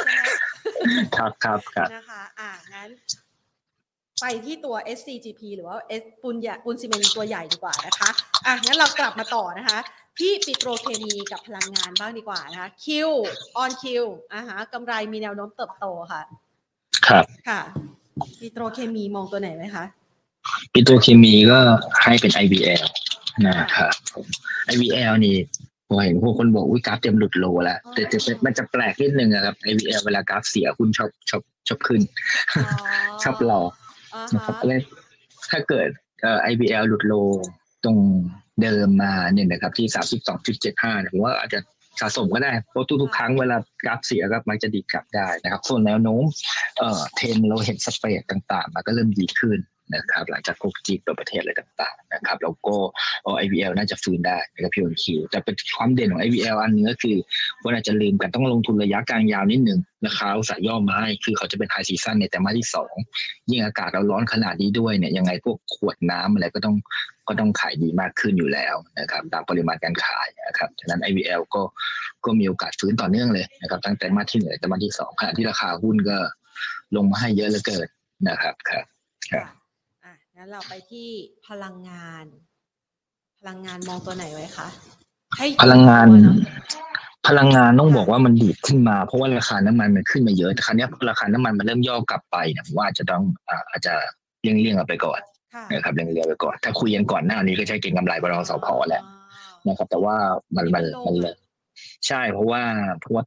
[1.18, 2.90] ครับครับครับนะคะอ่างั้น
[4.22, 8.10] ไปที่ตัว SCGP หรือว่า S ปูนใหญ่ปูนซีเมนต์ตัวใหญ่ดีกว่านะคะ
[8.46, 9.80] อะงั้นเรากลับมาต่อนะคะ
[10.20, 12.86] ที่ปิโตรเคมีกับพลังงานบ้างดีกว่านะคะ Q
[13.64, 13.86] on Q
[14.34, 16.22] อ่าฮะกำไรมีแนวโน้มเติบโตค่ะ
[17.08, 17.62] ครับ ค่ะ
[18.40, 19.86] ปิโตรเคมีมองตัวไหนไหมคะ
[20.74, 21.60] ปิโตรเคมีก็
[22.04, 22.84] ให้เป็น IVL
[23.48, 24.26] นะครับผม
[24.74, 25.36] IVL นี่
[25.88, 32.02] ผมเห็นพวกคนบอกอุ้ยกราฟเต็มหลุดโลแล้ว แต่จะเป็นมันจะแปลกนิดนึงอะครับ IVL เวลากราฟเสียคุณชอบชอบชอบขึ้น
[33.24, 33.72] ชอบหลอก
[34.14, 34.82] อ่านะครับฮะเลย
[35.50, 35.88] ถ้าเกิด
[36.22, 37.14] เอ่อ IBL หลุดโล
[37.84, 37.98] ตรง
[38.64, 39.88] เดิมมาเนี่ยนะครับที่
[40.26, 41.60] 32.75เจ็ดห้าผมว่าอาจจะ
[42.00, 46.24] สะสมก็ได้เพราะทุกๆครั้งเวลากราฟเสียก็มักจะดีดกลับได้นะครับ ส่วนแนวโน้ม
[46.78, 49.60] เอ่อเทนเราเห็นสเปรดต่างๆ มันก็เริ่มดีขึ้น
[49.96, 52.76] นะครับหลังจากโควิดจีนเปิดประเทศอะไรต่างๆนะครับแล้วก็
[53.24, 57.18] เอ่อ IBL น่าจะฟื้นได้นะครับพี่วันคิวแต่เป็นความเด่นของ IBL อันนึงก็คือ
[57.62, 62.94] คนอาจจะลืมกันต้องลงทุนระยะกลางยาวนิดนึงนะคะอุตสาห์ย่อมาให้คือเขาจะเป็นไฮซีซั่นในแต่มาที่สอง
[63.50, 66.76] ยิ่งอากาศเราร้อนขนาดนี้ด้วยเนี่ยยังไงพวกขวดน้ำอะไรก็ต้อง
[67.28, 71.62] ก็ต้องขายดีมากขึ้นอยู่แล้วนะครับตามปริมาณการขายนะครับฉะนั้น IVL ก็
[72.26, 76.18] ก็มีโอกาสฟื้นต่อเนื่องเลยนะครับตั้งแต่มาที่หนึ่งแต่มาที่สองขณะที่ราคาหุ้นก็
[76.96, 77.88] ลงมาให้เยอะเหลือเกิน
[78.30, 78.86] นะครับครับ
[80.42, 81.08] งั้นเราไปที่
[81.48, 82.26] พลังงาน
[83.40, 84.68] พลังงานมองตัวไหนไว้คะ
[85.38, 86.38] ให้พลังงานตัวเอะ
[87.28, 93.94] พลังงานต้องบอกว่ามันดีดขึ้นมา เพราะว่าราคาน้ำมันมันขึ้นมาเยอะแต่คราวเนี้ยราคาน้ำมันมันเริ่มย่อกลับไปเนี่ยผมว่าอาจจะต้องอ่าอาจจะ
[94.42, 95.22] เลี่ยงเลี่ยงๆเอาไปก่อน
[95.54, 99.04] ค่ะนะครับเลี่ยงเลี่ยงๆไปก่อน ถ้าคุยกันก่อนหน้านี้ก็ใช้เก็งกำไรบรอสพแหละ
[99.68, 100.16] นะครับ แต่ว่า
[100.56, 101.36] มันมันลงมันเลย
[102.08, 102.64] ใช่เพราะว่า
[103.00, 103.24] เพราะว่า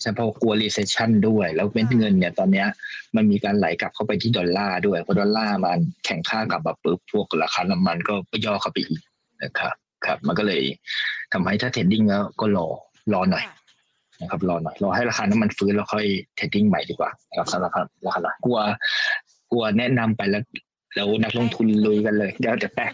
[0.00, 2.66] ใช่เพราะกลัว recession ด้วย แล้วเม็ดเงินเนี่ยตอนเนี้ย
[3.16, 8.14] มันมีการไหลกลับเข้าไปที่ดอลลาร์ด้วยเพราะดอลลาร์มันแข็งค่ากลับมาปุ๊บพวกราคาน้ำมันก็
[8.46, 9.00] ย่อเข้าไปอีก
[9.42, 9.74] นะครับ
[10.06, 10.62] ครับ มันก็เลย
[11.32, 12.66] ทำให้ถ้า trading แล้วก็รอ
[13.12, 13.44] รอหน่อย
[14.20, 17.70] นะครับรอหน่อยรอให้ราคาน้ำมันฟื้นแล้วค่อย trading ใหม่ดีกว่าครับสำหรับ
[18.04, 18.58] ราคากลัว
[19.52, 20.42] กลัวแนะนำไปแล้ว
[20.94, 22.92] แล้วนักลงทุนลุยกันเลย เดี๋ยวจะแตก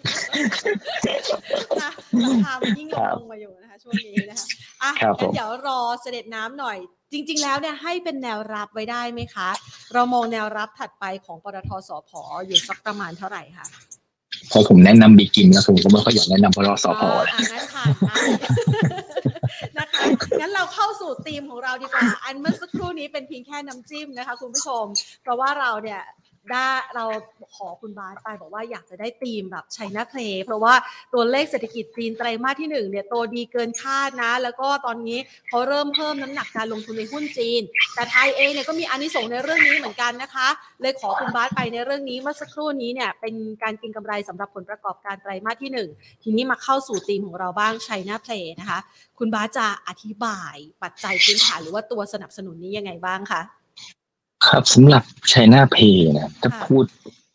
[2.24, 4.46] ราคามันยิ่งลงมาอยู่นะคะช่วงนี้นะคะ
[4.82, 6.78] อะครับผมงั้นเดี๋ยวรอเสด็จน้ำหน่อย
[7.12, 9.48] จริง ๆ แล้วเนี่ยให้เป็นแนวรับไว้ได้ไหมคะ
[9.94, 12.10] เรามองแนวรับถัดไปของปตทสพ
[12.46, 13.66] อยู่สักประมาณเท่าไหร่คะ
[14.50, 18.10] พอผมแนะนำบีกินแล้วผมก็ไม่ค่อยอยากแนะนำพรสพเลยอ่างั้นผ่านไป
[19.78, 20.02] นะคะ
[20.40, 24.84] งั้นเราเข้าสู่ธีมของเราดีกว่า อันเมื่อสักครู่นี้เป็นเพียงแค่น้ำจิ้มนะคะคุณผู้ชม
[25.22, 26.00] เพราะว่าเราเนี่ย
[26.50, 27.04] ได้เรา
[27.56, 30.74] ขอคุณบาสไปบอกว่าอยากจะได้ธีมแบบไชน่าเพลเพราะว่า
[31.14, 37.62] ตัวเลขเศรษฐกิจจีนไตรมาสที่หนึ่งเนี่ยโตดีเกินคาดนะ แล้วก็ตอนนี้เขาเริ่มเพิ่มน้ำหนักการลงทุนในหุ้นจีน
[37.94, 40.48] แต่ไทยเองเนี่ยก็มีอานิสงส์ในเรื่องนี้เหมือนกันนะคะ
[40.80, 45.88] เลยขอคุณบาสไปในเรื่องนี้เมื่อสักครู่นี้เนี่ยเป็นการกินกำไรสำหรับผลประกอบการไตรมาสที่หนึ่ง
[46.22, 48.78] ทีนี้มาเข้าสู่ธีมของเราบ้างไชน่าเพลนะคะ
[49.18, 53.42] คุณบาสจะอธิบายปัจจัยพื้นฐานหรือว่าตัวสนับสนุนนี้ยังไงบ้างคะ
[54.48, 55.02] ครับสำหรับ
[55.32, 56.84] China Pay นะถ้าค่ะพูด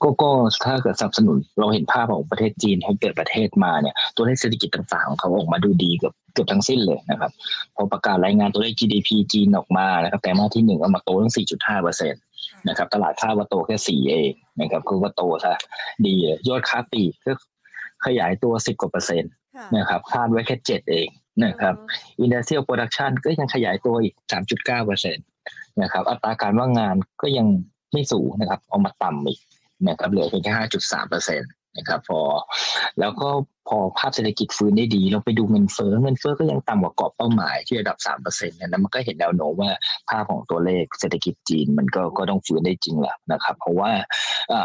[0.03, 0.31] ก็ก็
[0.65, 7.31] ถ้าเกิดสนับสนุนเราเห็นภาพของประเทศจีนเขาเปิดประเทศมาเนี่ย ตัวเลขเศรษฐกิจต่างๆของเขาออกมาดูดีเกือบเกือบทั้งสิ้นเลยนะครับ
[7.75, 12.21] พอประกาศรายงานตัวเลข GDP จีนออกมานะครับแต่มาสที่หนึ่งก็มาโตตั้ง 4.5เปอร์เซ็นต์
[12.67, 15.53] นะครับตลาดคาดว่าโตแค่ 4 เองนะครับคือว่าโตซะ
[16.05, 17.31] ดีเลยยอดค้าปลีกก็
[18.05, 21.07] ขยายตัว 10 กว่าเปอร์เซ็นต์ค่ะนะครับคาดไว้แค่ 7 เอง
[21.45, 21.75] นะครับ
[22.23, 24.13] Industrial Production ก็ยังขยายตัวอีก
[24.49, 25.25] 3.9เปอร์เซ็นต์
[25.81, 27.47] นะครับ อัตราการว่างงานก็ยัง
[27.93, 29.39] ไม่สูงนะครับเอามาต่ำอีก
[29.87, 32.21] นะครับเหลือเพียงแค่5.3เปอร์เซ็นต์นะครับพอ
[32.99, 33.27] แล้วก็
[33.67, 39.71] พอภาพเศรษฐกิจฟื้นได้ดี เราไปดูเงินเฟ้อเงินเฟ้อก็ยังต่ำกว่ากรอบเป้าหมายที่ระดับ3เปอร์เซ็นต์นั้นมันก็เห็นแนวโน้มว่า
[40.09, 43.91] ภาพของตัวเลขเศรษฐกิจจีนมันก็ก็ต้องฟื้นได้จริงแหละนะครับ เพราะว่า
[44.51, 44.55] อ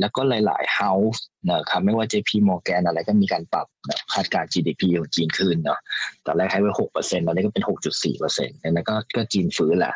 [0.00, 3.66] แล้วก็หลายๆ house นะครับไม่ว่า JP Morgan อะไรก็มีการปรับ
[4.14, 5.80] คาดการณ์ GDP ของจีนขึ้นเนาะ
[6.26, 9.94] ตอนแรกให้ไว้หกเปอร์เซ็นต์ตอนนี้ก็เป็นหกจุดสี่เปอร์เซ็นต์นั้นก็ก็จีนฟื้นแหละ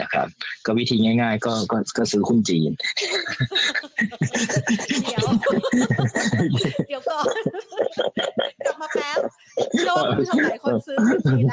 [0.00, 0.26] นะครับ
[0.66, 2.70] ก็วิธีง่าย ๆ ก็ก็ก็ซื้อหุ้นจีน
[5.02, 5.24] เดี๋ยว
[6.88, 7.24] เดี๋ยวก่อน
[8.66, 9.18] กลับมาแป๊บ
[9.72, 11.44] เชื่อว่าคุณผู้ชมหลายคนซื้อหุ้นจีน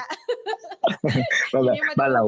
[1.52, 2.24] แล้วบ้านเราทีนี้มบ้านเรา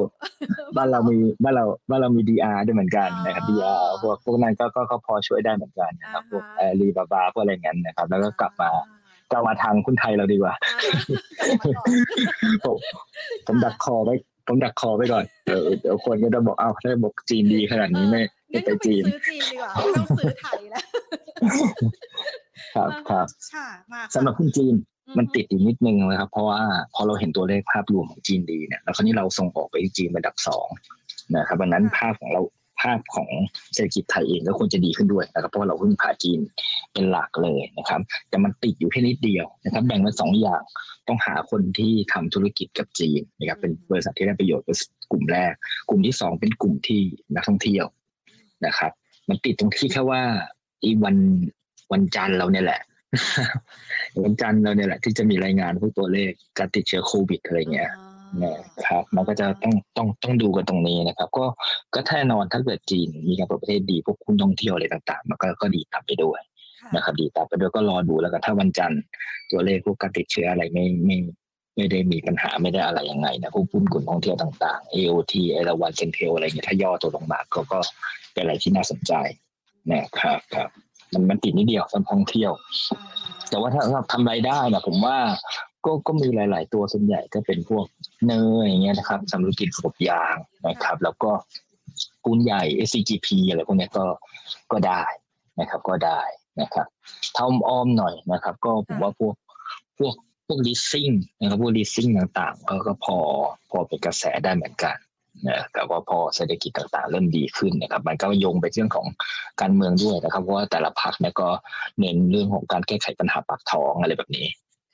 [0.76, 8.68] บ้านเรามีบ้านเราบ้านเรามี DR ด้วยเหมือนกันนะครับอ๋อ DR พวกพวกนั้นก็ก็ก็พอช่วยได้เหมือนกันนะครับพวกอ่าแอรีบาบาพวกอะไรเงี้ยนะครับ แล้วก็กลับมา
[9.30, 10.72] กลับมาทางหุ้นไทยเราดีกว่าอ่า
[11.44, 11.88] กลับมาก่อน
[12.64, 12.78] ผม
[13.46, 14.14] ผมดักคอไว้
[14.46, 20.84] ผมดักคอไว้ก่อนเดี๋ยวเดี๋ยวคนก็จะบอกอ้าวถ้าบอกจีนดีขนาดนี้ไม่ไม่งั้นไปก็ไปจีนซื้อจีนดีกว่าไม่ต้องซื้อไทยแล้ว
[22.74, 24.74] ครับครับค่ะมาค่ะสำหรับหุ้นจีน
[25.08, 26.60] อืมันติดอีกนิดนึงนะครับ เพราะว่า
[26.94, 30.66] พอเราเห็นตัวเลขภาพรวมของจีนดีเนี่ยแล้วคราวนี้เราส่งออกไปที่จีนระดับสอง
[31.36, 32.42] นะครับวันนั้นภาพของเรา
[32.82, 33.30] ภาพของ
[33.74, 36.40] เศรษฐกิจไทยเองก็ควรจะดีขึ้นด้วยนะครับเพราะว่าเราพึ่งพาจีน
[36.92, 40.62] เป็นหลักเลยนะครับ แต่มันติดอยู่แค่นิดเดียวนะครับแบ่งเป็นสองอย่าง
[41.08, 44.76] ต้องหาคนที่ทำธุรกิจกับจีนนะครับเป็นบริษัทที่ได้ประโยชน์เป็น
[45.12, 45.52] กลุ่มแรก
[45.88, 47.00] กลุ่มที่สองเป็นกลุ่มที่
[47.34, 47.86] นักท่องเที่ยว
[48.66, 48.92] นะครับ
[49.28, 50.22] มันติดตรงที่แค่ว่า
[50.84, 51.16] อีวัน
[51.92, 52.80] วันจันทร์เราเนี่ยแหละ
[54.24, 57.90] วันจันทร์เราเนี่ยแหละที่จะมีรายงานพวกตัวเลขการติดเชื้อโควิดอะไรเงี้ย
[58.40, 61.44] นะครับ มันก็จะต้องต้องต้องดูกันตรงนี้นะครับ ก็
[61.94, 66.40] ก็แน่นอนถ้าเกิดจีนมีการเปิดประเทศดีพวกคุณท่องเที่ยวอะไรต่างๆ มันก็ก็ดีตามไปด้วย
[66.94, 69.02] นะครับดีตามไปด้วยก็รอดูแล้วกันถ้าวันจันทร์
[69.50, 71.16] ตัวเลขพวกการติดเชื้ออะไรไม่ไม่
[71.76, 77.78] ไม่ได้มีปัญหาไม่ได้อะไรยังไงนะพวกหุ้นกลุ่มท่องเที่ยวต่างๆ AOT เอราวันเซนเทลอะไรเงี้ยถ้าย่อตัวลงมาก็ก็
[78.32, 79.12] เป็นอะไรที่น่าสนใจ
[79.92, 80.68] นะครับครับ
[81.12, 82.52] มันมันติดนิดเดียวสำหรับท่องเที่ยว
[83.50, 85.16] แต่ว่าถ้าเราทำรายได้นะผมว่า
[85.84, 87.84] ก็ก็มีหลาย ๆ ตัวส่วนใหญ่ก็เป็นพวก
[88.26, 90.36] เนยอย่างเงี้ยนะครับสำหรับกิจกบยาง
[90.68, 91.30] นะครับ แล้วก็
[92.22, 94.04] ปูนใหญ่ SCGP อะไรพวกนี้ก็
[94.72, 95.02] ก็ได้
[95.60, 96.20] นะครับก็ได้
[96.60, 96.86] นะครับ
[97.34, 99.34] ถ้าอ้อมๆหน่อยนะครับ ก็ผมว่าพวก
[99.98, 100.14] พวก
[100.46, 103.16] พวก leasing นะครับพวก leasing ต่างๆ ก็ก็พอ
[103.70, 104.96] พอเป็นกระแสได้เหมือนกัน
[105.48, 109.06] นะแต่ว่าพอเศรษฐกิจต่างๆ เริ่มดีขึ้นนะครับ มันก็โยงไปเรื่องของ
[109.60, 111.48] การเมืองด้วยนะครับเพราะว่าแต่ละพรรคเนี่ยก็
[112.00, 114.46] เน้นเรื่องของการแก้ไขปัญหาปากท้องอะไรแบบนี้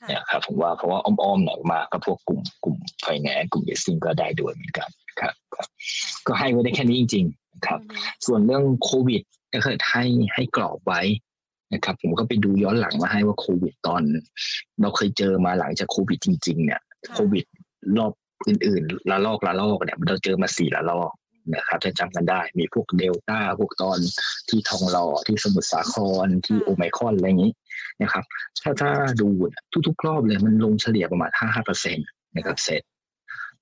[0.06, 4.88] เนี่ยครับผมว่าเพราะว่าอ้อมๆหน่อยมาก็พวกกลุ่มกลุ่มไฟแนนซ์กลุ่มเอซิงก็ได้ด้วยเหมือนกัน
[5.20, 5.68] ครับครับ
[6.26, 7.80] ก็ให้ไว้ได้แค่นี้จริงๆนะครับ
[8.26, 11.00] ส่วนเรื่องโควิดก็เคยให้ให้กรอบไว้
[11.74, 14.02] นะครับ ผมก็ไปดูย้อนหลังมาให้ว่าโควิดตอน
[14.80, 17.44] เราเคยเจอมาหลังจากโควิดจริง ๆ เนี่ยค่ะโควิด
[17.98, 18.12] รอบ
[18.48, 21.12] อื่นๆละลอกละลอกเนี่ยเราเจอมาสี่ละลอก
[21.54, 23.98] นะครับถ้าจำกันได้ มีพวกเดลต้าพวกตอน
[24.48, 27.52] ที่ทองหล่อที่สมุทรสาครที่โอไมครอนอะไรอย่างนี้
[28.02, 28.24] นะครับ
[28.62, 32.06] ถ้าถ้าดูเนี่ยทุกๆรอบเลยมันลงเฉลี่ยประมาณห้าห้าเปอร์เซ็นต์
[32.36, 32.82] นะครับเซต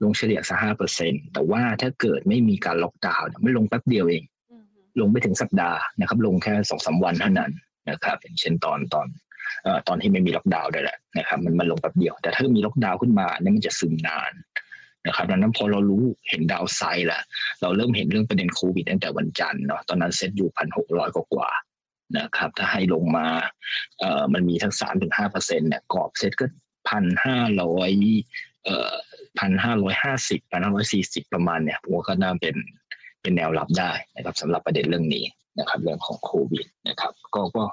[0.03, 4.23] ลงเฉลี่ยสักห้าเปอร์เซ็นต์แต่ว่าถ้าเกิดไม่มีการล็อกดาวน์เนี่ยไม่ลงแป๊บเดียวเอง
[5.01, 7.53] ลงไปถึงสัปดาห์นะครับ ลงแค่สองสามวันเท่านั้น
[7.91, 9.07] นะครับอย่างเช่นตอนตอน
[9.63, 14.33] เอ่อตอนที่ไม่มีล็อกดาวน์ด้วยแหละนะครับมันมันลงแป๊บเดียว แต่ถ้ามีล็อกดาวน์ขึ้นมาเนี่ยมันจะซึมนาน
[15.07, 17.23] นะครับดังนั้นพอเรารู้เห็น downside แล้ว
[17.63, 21.51] เราเริ่มเห็นเรื่องประเด็นโควิดตั้งแต่วันจันทร์เนาะตอนนั้นเซ็ตอยู่พันหกร้อยกว่า
[22.19, 23.27] นะครับ ถ้าให้ลงมา
[23.99, 26.47] เอ่อมันมีทั้งสามถึงห้าเปอร์เซ็นต์เนี่ยกรอบเซ็ตก็
[26.89, 27.91] พันห้าร้อย
[28.65, 28.95] เอ่อ
[29.39, 32.57] พันห้าร้อยห้าสิบพันห้าร้อยสี่สิบประมาณเนี่ยผมว่าก็น่าเป็น
[33.23, 35.25] เป็นแนวรับได้นะครับสำหรับประเด็นเรื่องนี้
[35.59, 37.65] นะครับเรื่องของโควิดนะครับก็ก็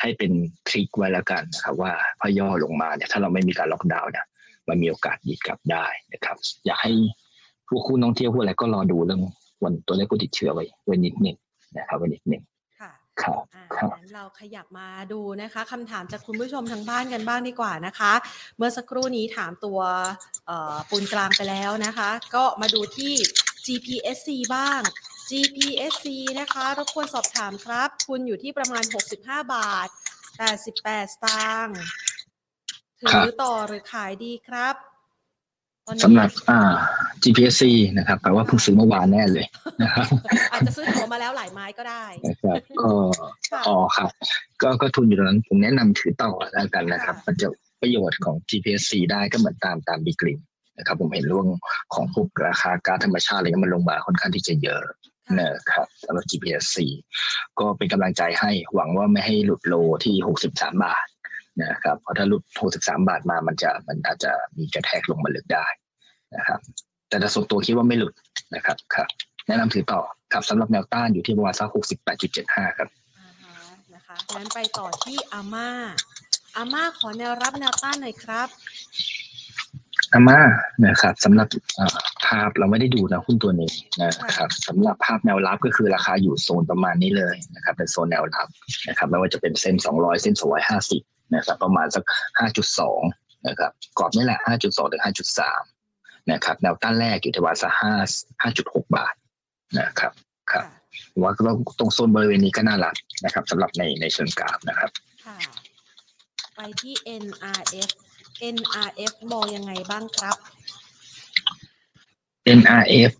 [0.00, 0.32] ให้เป็น
[0.68, 4.26] ทริคไว้แล้วกันนะครับว่าพอย่อลงมาเนี่ยถ้าเราไม่มีการล็อกดาวน์เนี่ย
[4.68, 6.92] มันมีโอกาสดีดกลับได้นะครับ อยากให้
[7.68, 9.22] ผู้คู่ท่องเที่ยวผู้อะไรก็รอดูเรื่อง
[9.64, 11.36] วันตัวเลขผู้ติดเชื้อไว้ไว้นิดหนึ่ง
[11.76, 12.42] นะครับไว้นิดหนึ่ง
[12.80, 18.12] ค่ะครับอ่าครับงั้นเราขยับมาดูนะคะคำถามจากคุณผู้ชมทางบ้านกันบ้างดีกว่านะคะ
[18.56, 19.80] เมื่อสักครู่นี้ถามตัว
[20.46, 23.14] เอ่อปูนกลางไปแล้วนะคะ ก็มาดูที่
[23.66, 24.80] GPSC บ้าง
[25.30, 26.06] GPSC
[26.40, 28.84] นะคะรบกวนสอบถามครับ คุณอยู่ที่ประมาณ
[29.18, 29.88] 65 บาท
[30.50, 31.80] 88 สตางค์
[33.02, 34.74] ถืครัอบต่อหรือขายดีครับ
[35.86, 36.72] ตอนนี้สำหรับอ่า
[37.22, 37.64] GPSC
[37.98, 39.46] นะครับแปลว่าเพิ่งซื้อเมื่อวานแน่เลย
[39.82, 40.06] นะครับ
[40.52, 42.90] อาจจะซื้อตั๋วมาแล้วหลายไม้ก็ได้นะครับก็
[43.50, 44.10] ค่ะอ๋อครับ
[44.62, 47.48] ก็ก็ทุนอยู่ตรงนั้นผมแนะนำถือต่อแล้วกันนะครับค่ะมันจะ
[47.80, 50.40] ประโยชน์ของ GPSC ได้ก็เหมือนตามตามบีกริม
[50.78, 51.48] นะครับ ผมเห็นเรื่อง
[51.94, 54.82] ของพวกราคาก๊าซธรรมชาติอะไรเงี้ยมันลงมาค่อนข้างที่จะเยอะ
[55.26, 56.78] ค่ะนะครับสำหรับ GPSC
[57.58, 60.14] ก็เป็นกำลังใจให้หวังว่าไม่ให้หลุดโลที่
[60.46, 61.06] 63 บาท
[61.60, 62.42] นะครับเพราะถ้าหลุด
[62.74, 65.66] 63 บาทมามันจะมันอาจจะมีกระแทกลงมาลึกได้
[66.36, 66.60] นะครับ
[67.08, 68.14] แต่ถ้าส่วนตัวคิดว่าไม่หลุด
[68.54, 69.08] นะครับครับ
[69.46, 70.00] แนะนำถือต่อ
[70.32, 71.68] ครับสำหรับแนวต้านอยู่ที่ประมาณสัก
[72.22, 72.88] 68.75 ครับ
[73.18, 73.56] อ่าฮะ
[73.94, 75.68] นะคะงั้นไปต่อที่อาม่า
[76.56, 78.48] อาม่าขอแนวรับแนวต้านหน่อยครับ
[80.14, 80.40] อาม่า
[80.86, 88.48] นะครับสำหรับอ่าภาพเราไม่ได้ดูนะหุ้นตัวนี้นะครับสำหรับภาพแนวรับก็คือราคาอยู่โซนประมาณนี้เลยนะครับเป็นโซนแนวรับ
[88.88, 92.04] นะครับไม่ว่าจะเป็นเส้น 200 เส้น 250 นะครับประมาณสัก
[92.70, 95.02] 5.2 นะครับกรอบนี่แหละ 5.2 ถึง
[95.66, 97.72] 5.3 นะครับแนวต้านแรกอยู่ที่ประมาณสัก
[98.42, 98.44] 5
[98.82, 99.14] 5.6 บาท
[99.78, 100.12] นะครับ
[100.52, 100.64] ครับ
[101.22, 101.42] ว่าก็
[101.78, 104.90] ตรงโซนบริเวณนี้ก็น่ารักนะครับสำหรับในในเชิงกราฟนะครับ
[105.24, 105.36] ค่ะ
[106.54, 107.90] ไปที่ NRF
[108.56, 110.36] NRF มองยังไงบ้างครับ
[112.58, 113.12] NRF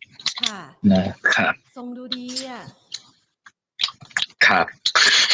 [0.43, 0.61] ค่ะ
[0.93, 2.63] นะครับทรงดูดีอะ
[4.47, 4.67] ครับ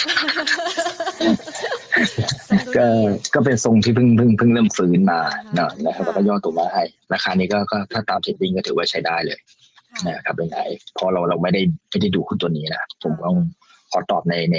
[0.04, 0.42] ทรงดู
[2.76, 6.82] ก็ดีอะก็เป็นทรงที่เพิ่งเพิ่งเพิ่งเริ่มฟื้นมาอ่าฮะเนาะนะครับค่ะแล้วก็ย่อตัวมาให้
[7.12, 9.38] ราคานี้ก็ก็ถ้าตามเทรดดิ้งก็ถือว่าใช้ได้เลย
[9.92, 10.58] ค่ะนะครับเป็นไง
[10.94, 13.36] เพราะเราเราไม่ได้ไม่ได้ดูหุ้นตัวนี้นะผมต้อง
[13.92, 14.56] ขอตอบในใน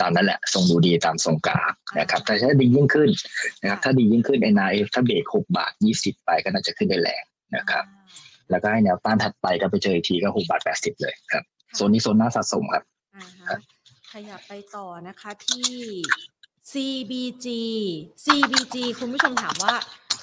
[0.00, 3.08] ตามนั้นแหละทรงดูดีตามทรงกราฟนะครับแต่ถ้าดียิ่งขึ้น
[3.62, 7.24] นะครับถ้าดียิ่งขึ้น NRF ถ้าเบรกหกบาทยี่สิบไปก็น่าจะขึ้นได้แรง
[7.56, 7.84] นะครับ
[8.50, 12.82] แล้วก็ให้แนวต้านถัดไปก็ไปเจออีกทีก็หกบาทแปดสิบเลยครับค่ะโซนนี้โซนน่าสะสมครับ
[13.16, 13.60] อ่าครัฮะบ
[14.12, 15.70] ขยับไปต่อนะคะที่
[16.70, 17.46] CBG
[18.24, 19.74] CBG คุณผู้ชมถามว่า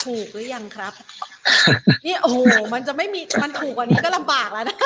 [0.03, 0.93] ถูกหรือยังครับ
[2.05, 2.37] นี่โอ้โห
[2.73, 4.77] มันจะไม่มีมันถูกกว่านี้ก็ลำบากแล้วนะ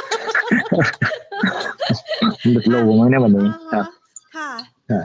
[2.52, 3.86] หลุด low มั้งเนี่ยวันนี้ค่ารับ
[4.36, 4.50] ฮะ
[4.92, 5.02] ค่ะ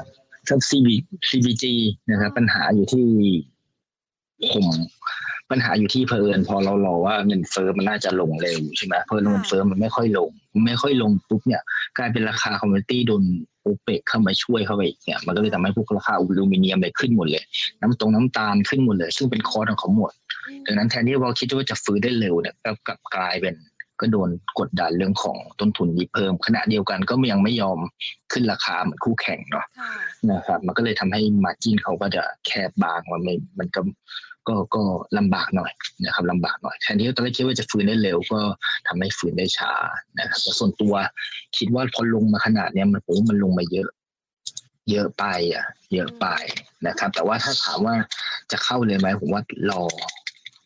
[0.48, 0.88] ครับ CB
[1.28, 1.64] CBG
[2.11, 3.06] นะครับปัญหาอยู่ที่
[4.54, 4.66] ผม
[5.50, 10.30] ปัญหาอยู่ที่เผอิญพอเรารอว่าเงินเฟ้อมันน่าจะลงเร็วใช่ไหมเผอิญเงินเฟ้อมันไม่ค่อยลง
[10.66, 11.62] ไม่ค่อยลงปุ๊บเนี่ย
[11.98, 13.22] กลายเป็นราคา commodity โดน
[13.62, 17.44] โอเปกเข้ามาช่วยเข้าไปอีกเนี่ยมันก็เลยทำให้พวกราคาอลูมิเนียมเลยขึ้นหมดเลย
[17.80, 20.12] น้ำตรงน้ำตาลขึ้นหมดเลย ซึ่งเป็นคอร์สของเขาหมด
[20.66, 23.54] ดังนั้นแทนที่เราคิดว่าจะฟื้นได้เร็วเนี่ยก็กลับกลายเป็น
[24.00, 27.78] ก็โดนกดดันเรื่องของต้นทุนนี้เพิ่ม ขณะเดียวกันก็ยังไม่ยอม
[28.32, 29.92] ขึ้นราคาเหมือนคู่แข่งเนาะค่ะ
[30.30, 33.80] นะครับ มันก็เลยทำให้มาจิ้นเขาก็จะแคบบางมันไม่มันก็
[34.48, 34.82] ก็ก็
[35.18, 35.70] ลำบากหน่อย
[36.04, 38.40] นะครับลำบากหน่อยแทนที่ตอนแรกคิดว่าจะฟื้นได้เร็ว ก็
[38.87, 39.72] ทำให้ฟื้นได้ช้า
[40.18, 40.94] นะครับแต่ส่วนตัว
[41.56, 43.88] คิดว่าพอลงมาขนาดเนี้ยมันผมว่ามันลงมาเยอะ
[44.90, 46.26] เยอะไปอะ เยอะไป
[46.87, 47.94] นะครับ แต่ว่าถ้าถามว่า
[48.52, 49.82] จะเข้าเลยไหมผมว่ารอ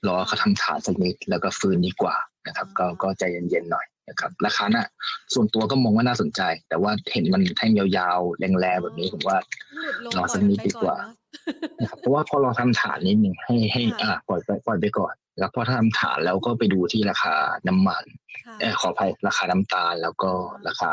[0.06, 2.16] รอเขาทำฐานสักนิดแล้วก็ฟื้นดีกว่า
[2.46, 4.86] นะครับ ก็ก็ใจเย็นๆหน่อยนะครับราคาน่ะ
[5.34, 9.36] ส่วนตัวก็มองว่าน่าสนใจ แต่ว่าเห็นมันแท่งยาวๆแรงๆแบบนี้ผมว่า
[9.82, 17.34] หลุดลงรอสักนิดดีกว่าปล่อยมั นไปอนเนอะนะครับเพราะว่าพอเราทำฐานนิดหนึ่งให้ให้ค่ะอ่าปล่อยไปปล่อยไปก่อน แล้วพอถ้าทำฐานแล้วก็ไปดูที่ราคา
[17.68, 18.04] น้ำมัน
[18.46, 20.30] ค่ะเออขออภัยราคาน้ำตาล แล้วก็
[20.68, 20.92] ราคา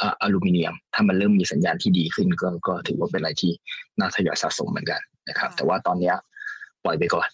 [0.00, 3.52] อ่าอลูมิเนียม ถ้ามันเริ่มมีสัญญาณที่ดีขึ้นก็ก็ถือว่าเป็นอะไรที่
[3.98, 6.14] น่าทยอยสะสมเหมือนกันนะครับ แต่ว่าตอนเนี้ย
[6.84, 7.28] ปล่อยไปก่อน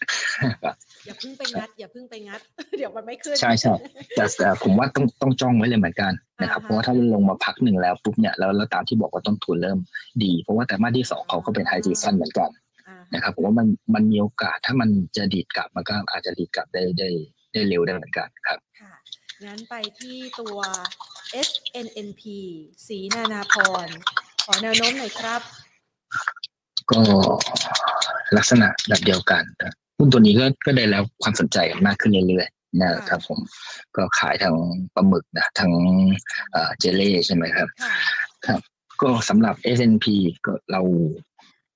[1.06, 2.40] อย่าเพิ่งไปงัดอย่าเพิ่งไปงัด
[2.78, 3.74] เดี๋ยวมันไม่ขึ้นใช่ใช่
[4.16, 9.78] แต่แต่ผมว่าต้องต้องจ้องไว้เลยเหมือนกัน นะครับอ่าฮะเพราะว่าถ้าลงมาพักหนึ่งแล้วปุ๊บเนี่ยแล้วแล้วตามที่บอกว่าต้นทุนเริ่ม
[10.24, 12.50] ดี เพราะว่าแต่มาสที่สองเขาก็เป็นไฮซีซันเหมือนกัน
[12.88, 17.08] อ่าฮะนะครับผมว่ามันมันมีโอกาสถ้ามันจะดีดกลับมันก็อาจจะดีดกลับได้ได้
[17.52, 18.92] ได้เร็วได้เหมือนกันครับค่ะ
[19.44, 20.58] งั้นไปที่ตัว
[21.48, 22.22] SNNP
[22.86, 23.54] สีนานาพ
[23.86, 23.88] ร
[24.44, 25.40] ขอแนวโน้มหน่อยครับ
[26.90, 27.00] ก็
[28.36, 33.38] ลักษณะแบบเดียวกันนะหุ้นตัวนี้ก็ก็ได้แล้วความสนใจกันมากขึ้นเรื่อยๆ นะครับผม
[33.96, 34.56] ก็ขายทั้ง
[34.94, 35.72] ปลาหมึกนะทั้ง
[36.52, 37.68] เอ่อเจเล่ใช่ไหมครับ
[38.46, 38.56] ค่ะ
[39.02, 40.06] ก็สำหรับ S&P
[40.46, 40.80] ก็เรา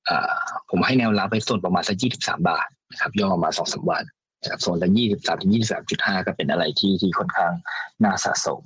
[0.06, 0.38] เอ่อ
[0.70, 4.04] ผมให้แนวรับไปส่วนประมาณสักยี่สิบสามบาทนะครับย่อมาสองสามวัน
[4.42, 7.52] นะครับโซนละยี่สิบสามถึงยี่สิบสามจุดห้าก็เป็นอะไรที่ที่ค่อนข้าง
[8.04, 8.62] น่าสะสม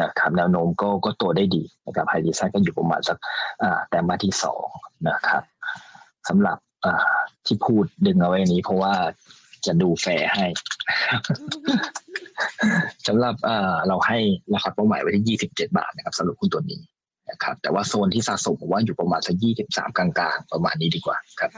[0.00, 3.18] นะครับแนวโน้มก็ก็โตได้ดีนะครับไฮดีไซน์ก็อยู่ประมาณสัก
[3.62, 4.66] อ่าแต่มาที่สอง
[5.08, 5.42] นะครับ
[6.28, 8.94] สำหรับอ่าที่พูดดึงเอาไว้อันนี้ เพราะว่า
[9.66, 10.46] จะดูแฟร์ให้
[13.06, 13.34] สำหรับ
[13.88, 14.18] เราให้
[14.54, 16.80] ราคาเป้าหมายไว้ที่27บาทนะครับสำหรับหุ้นตัวนี้
[17.30, 21.50] นะครับ แต่ว่าโซนที่สะสมผมว่าอยู่ประมาณสักยี่สิบสามกลางๆ ประมาณนี้ดีกว่าครับ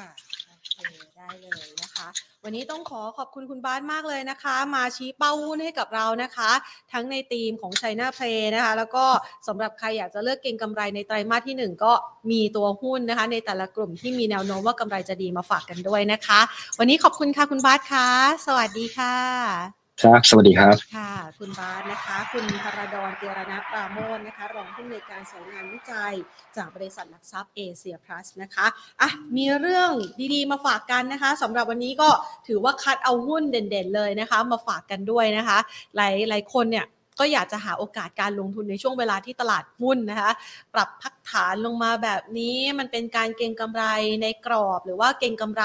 [1.41, 2.09] เคได้เลยนะคะ
[2.45, 6.51] วันนี้ต้องขอขอบคุณคุณบ้านมากเลยนะคะ มาชี้เป้าหุ้นให้กับเรานะคะ
[6.93, 9.05] ทั้งในธีมของ China Play นะคะ แล้วก็
[9.47, 11.93] สำหรับใครอยากจะเลือกเก็งกำไรในไตรมาสที่ 1 ก็
[12.30, 16.41] มีตัวหุ้นนะคะ ในแต่ละกลุ่มที่มีแนวโน้มว่ากำไรจะดีมาฝากกันด้วยนะคะ
[16.78, 18.09] วันนี้ขอบคุณค่ะคุณบาสค่ะ
[18.47, 26.14] สวัสดีค่ะ ครับ สวัสดีครับ ค่ะ คุณบาสนะคะ คุณพรดรเตียรณปราโมทนะคะ รองผู้อำนวยการสายงานวิจัย
[26.57, 28.66] จากบริษัทหลักทรัพย์เอเชียพลัสนะคะ
[29.01, 29.90] อะ มีเรื่อง
[30.34, 32.09] ดีๆ มาฝากกันนะคะสำหรับวันนี้ก็
[32.49, 35.59] ถือว่าคัดเอาหุ้นเด่นๆเลยนะคะ มาฝากกันด้วยนะคะ
[35.97, 36.86] หลายหลายคนเนี่ย
[37.20, 40.30] ก็อยากจะหาโอกาสการลงทุนในช่วงเวลาที่ตลาดหุ้นนะคะ
[40.74, 43.85] ปรับพัก ฐานลงมาแบบนี้มันเป็นการเก็งกำไร
[44.22, 45.64] ในกรอบ หรือว่าเก็งกำไร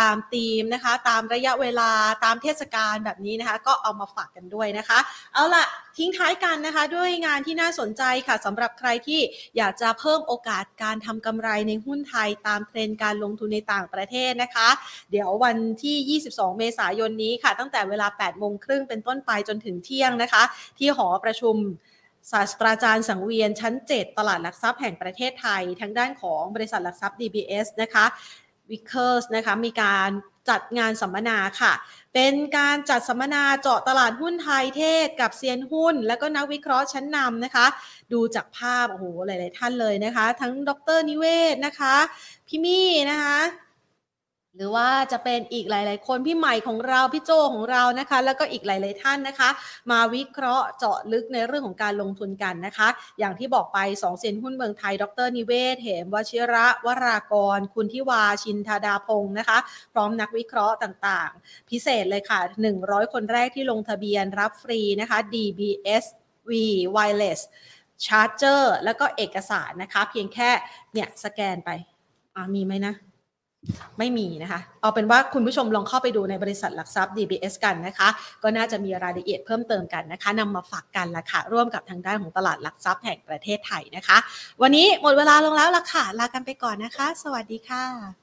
[0.00, 1.90] ตามธีมนะคะ ตามระยะเวลา
[2.24, 4.98] ตามเทศกาลแบบนี้นะคะ ก็เอามาฝากกันด้วยนะคะ
[5.34, 5.64] เอาล่ะ
[5.98, 9.20] ทิ้งท้ายกันนะคะ ด้วยงานที่น่าสนใจค่ะสำหรับใครที่
[9.56, 14.68] อยากจะเพิ่มโอกาสการทำกำไรในหุ้นไทยตามเทรนด์การลงทุนในต่างประเทศนะคะ
[15.10, 20.42] เดี๋ยววันที่ 22 เมษายนนี้ค่ะ ตั้งแต่เวลา 8 โมงครึ่งเป็นต้นไปจนถึงเที่ยงนะคะ
[20.78, 21.56] ที่หอประชุม
[22.32, 28.04] ศาสตราจารย์สังเวียนชั้น 7 ตลาดหลักทรัพย์แห่งประเทศไทย ทางด้านของบริษัทหลักทรัพย์ DBS นะคะ
[28.70, 30.10] วิกเ r ร์สนะคะมีการ
[30.50, 31.72] จัดงานสัมมนาค่ะ
[32.14, 37.66] เป็นการจัดสัมมนาเจาะตลาดหุ้นไทยเทศกับเซียนหุ้น แล้วก็นักวิเคราะห์ชั้นนำนะคะ
[38.12, 41.94] ดูจากภาพ โอ้โห หลาย ๆ ท่านเลยนะคะ ทั้งดรนิเวศนะคะ
[42.48, 43.38] พี่มี่นะคะ
[44.56, 49.50] หรือว่าจะเป็นอีกหลาย ๆ คนพี่ใหม่ของเราพี่โจของเรานะคะ แล้วก็อีกหลาย ๆ ท่านนะคะ
[49.90, 52.88] มาวิเคราะห์เจาะลึกในเรื่องของการลงทุนกันนะคะ
[53.18, 59.58] อย่างที่บอกไป2เซียนหุ้นเมืองไทย ดรนิเวศเหมวชิระวรากร คุณทิวาชินธาดาพงศ์นะคะ
[59.92, 62.40] พร้อมนักวิเคราะห์ต่าง ๆ พิเศษเลยค่ะ
[62.76, 66.04] 100 คนแรกที่ลงทะเบียนรับฟรีนะคะ DBS
[66.48, 66.52] V
[66.94, 67.40] Wireless
[68.04, 70.50] Charger แล้วก็เอกสารนะคะ เพียงแค่
[70.92, 71.70] เนี่ยสแกนไป
[72.56, 72.94] มีไหมนะ
[73.98, 78.08] ไม่มีนะคะ เอาเป็นว่าคุณผู้ชมลองเข้าไปดูในบริษัทหลักทรัพย์ DBS กันนะคะ
[78.42, 84.16] ก็น่าจะมีรายละเอียดเพิ่มเติมกันนะคะนำมาฝากกันละค่ะ ร่วมกับทางด้านของตลาดหลักทรัพย์แห่งประเทศไทยนะคะ
[84.62, 88.14] วันนี้หมดเวลาลงแล้วละค่ะ ลากันไปก่อนนะคะ สวัสดีค่ะ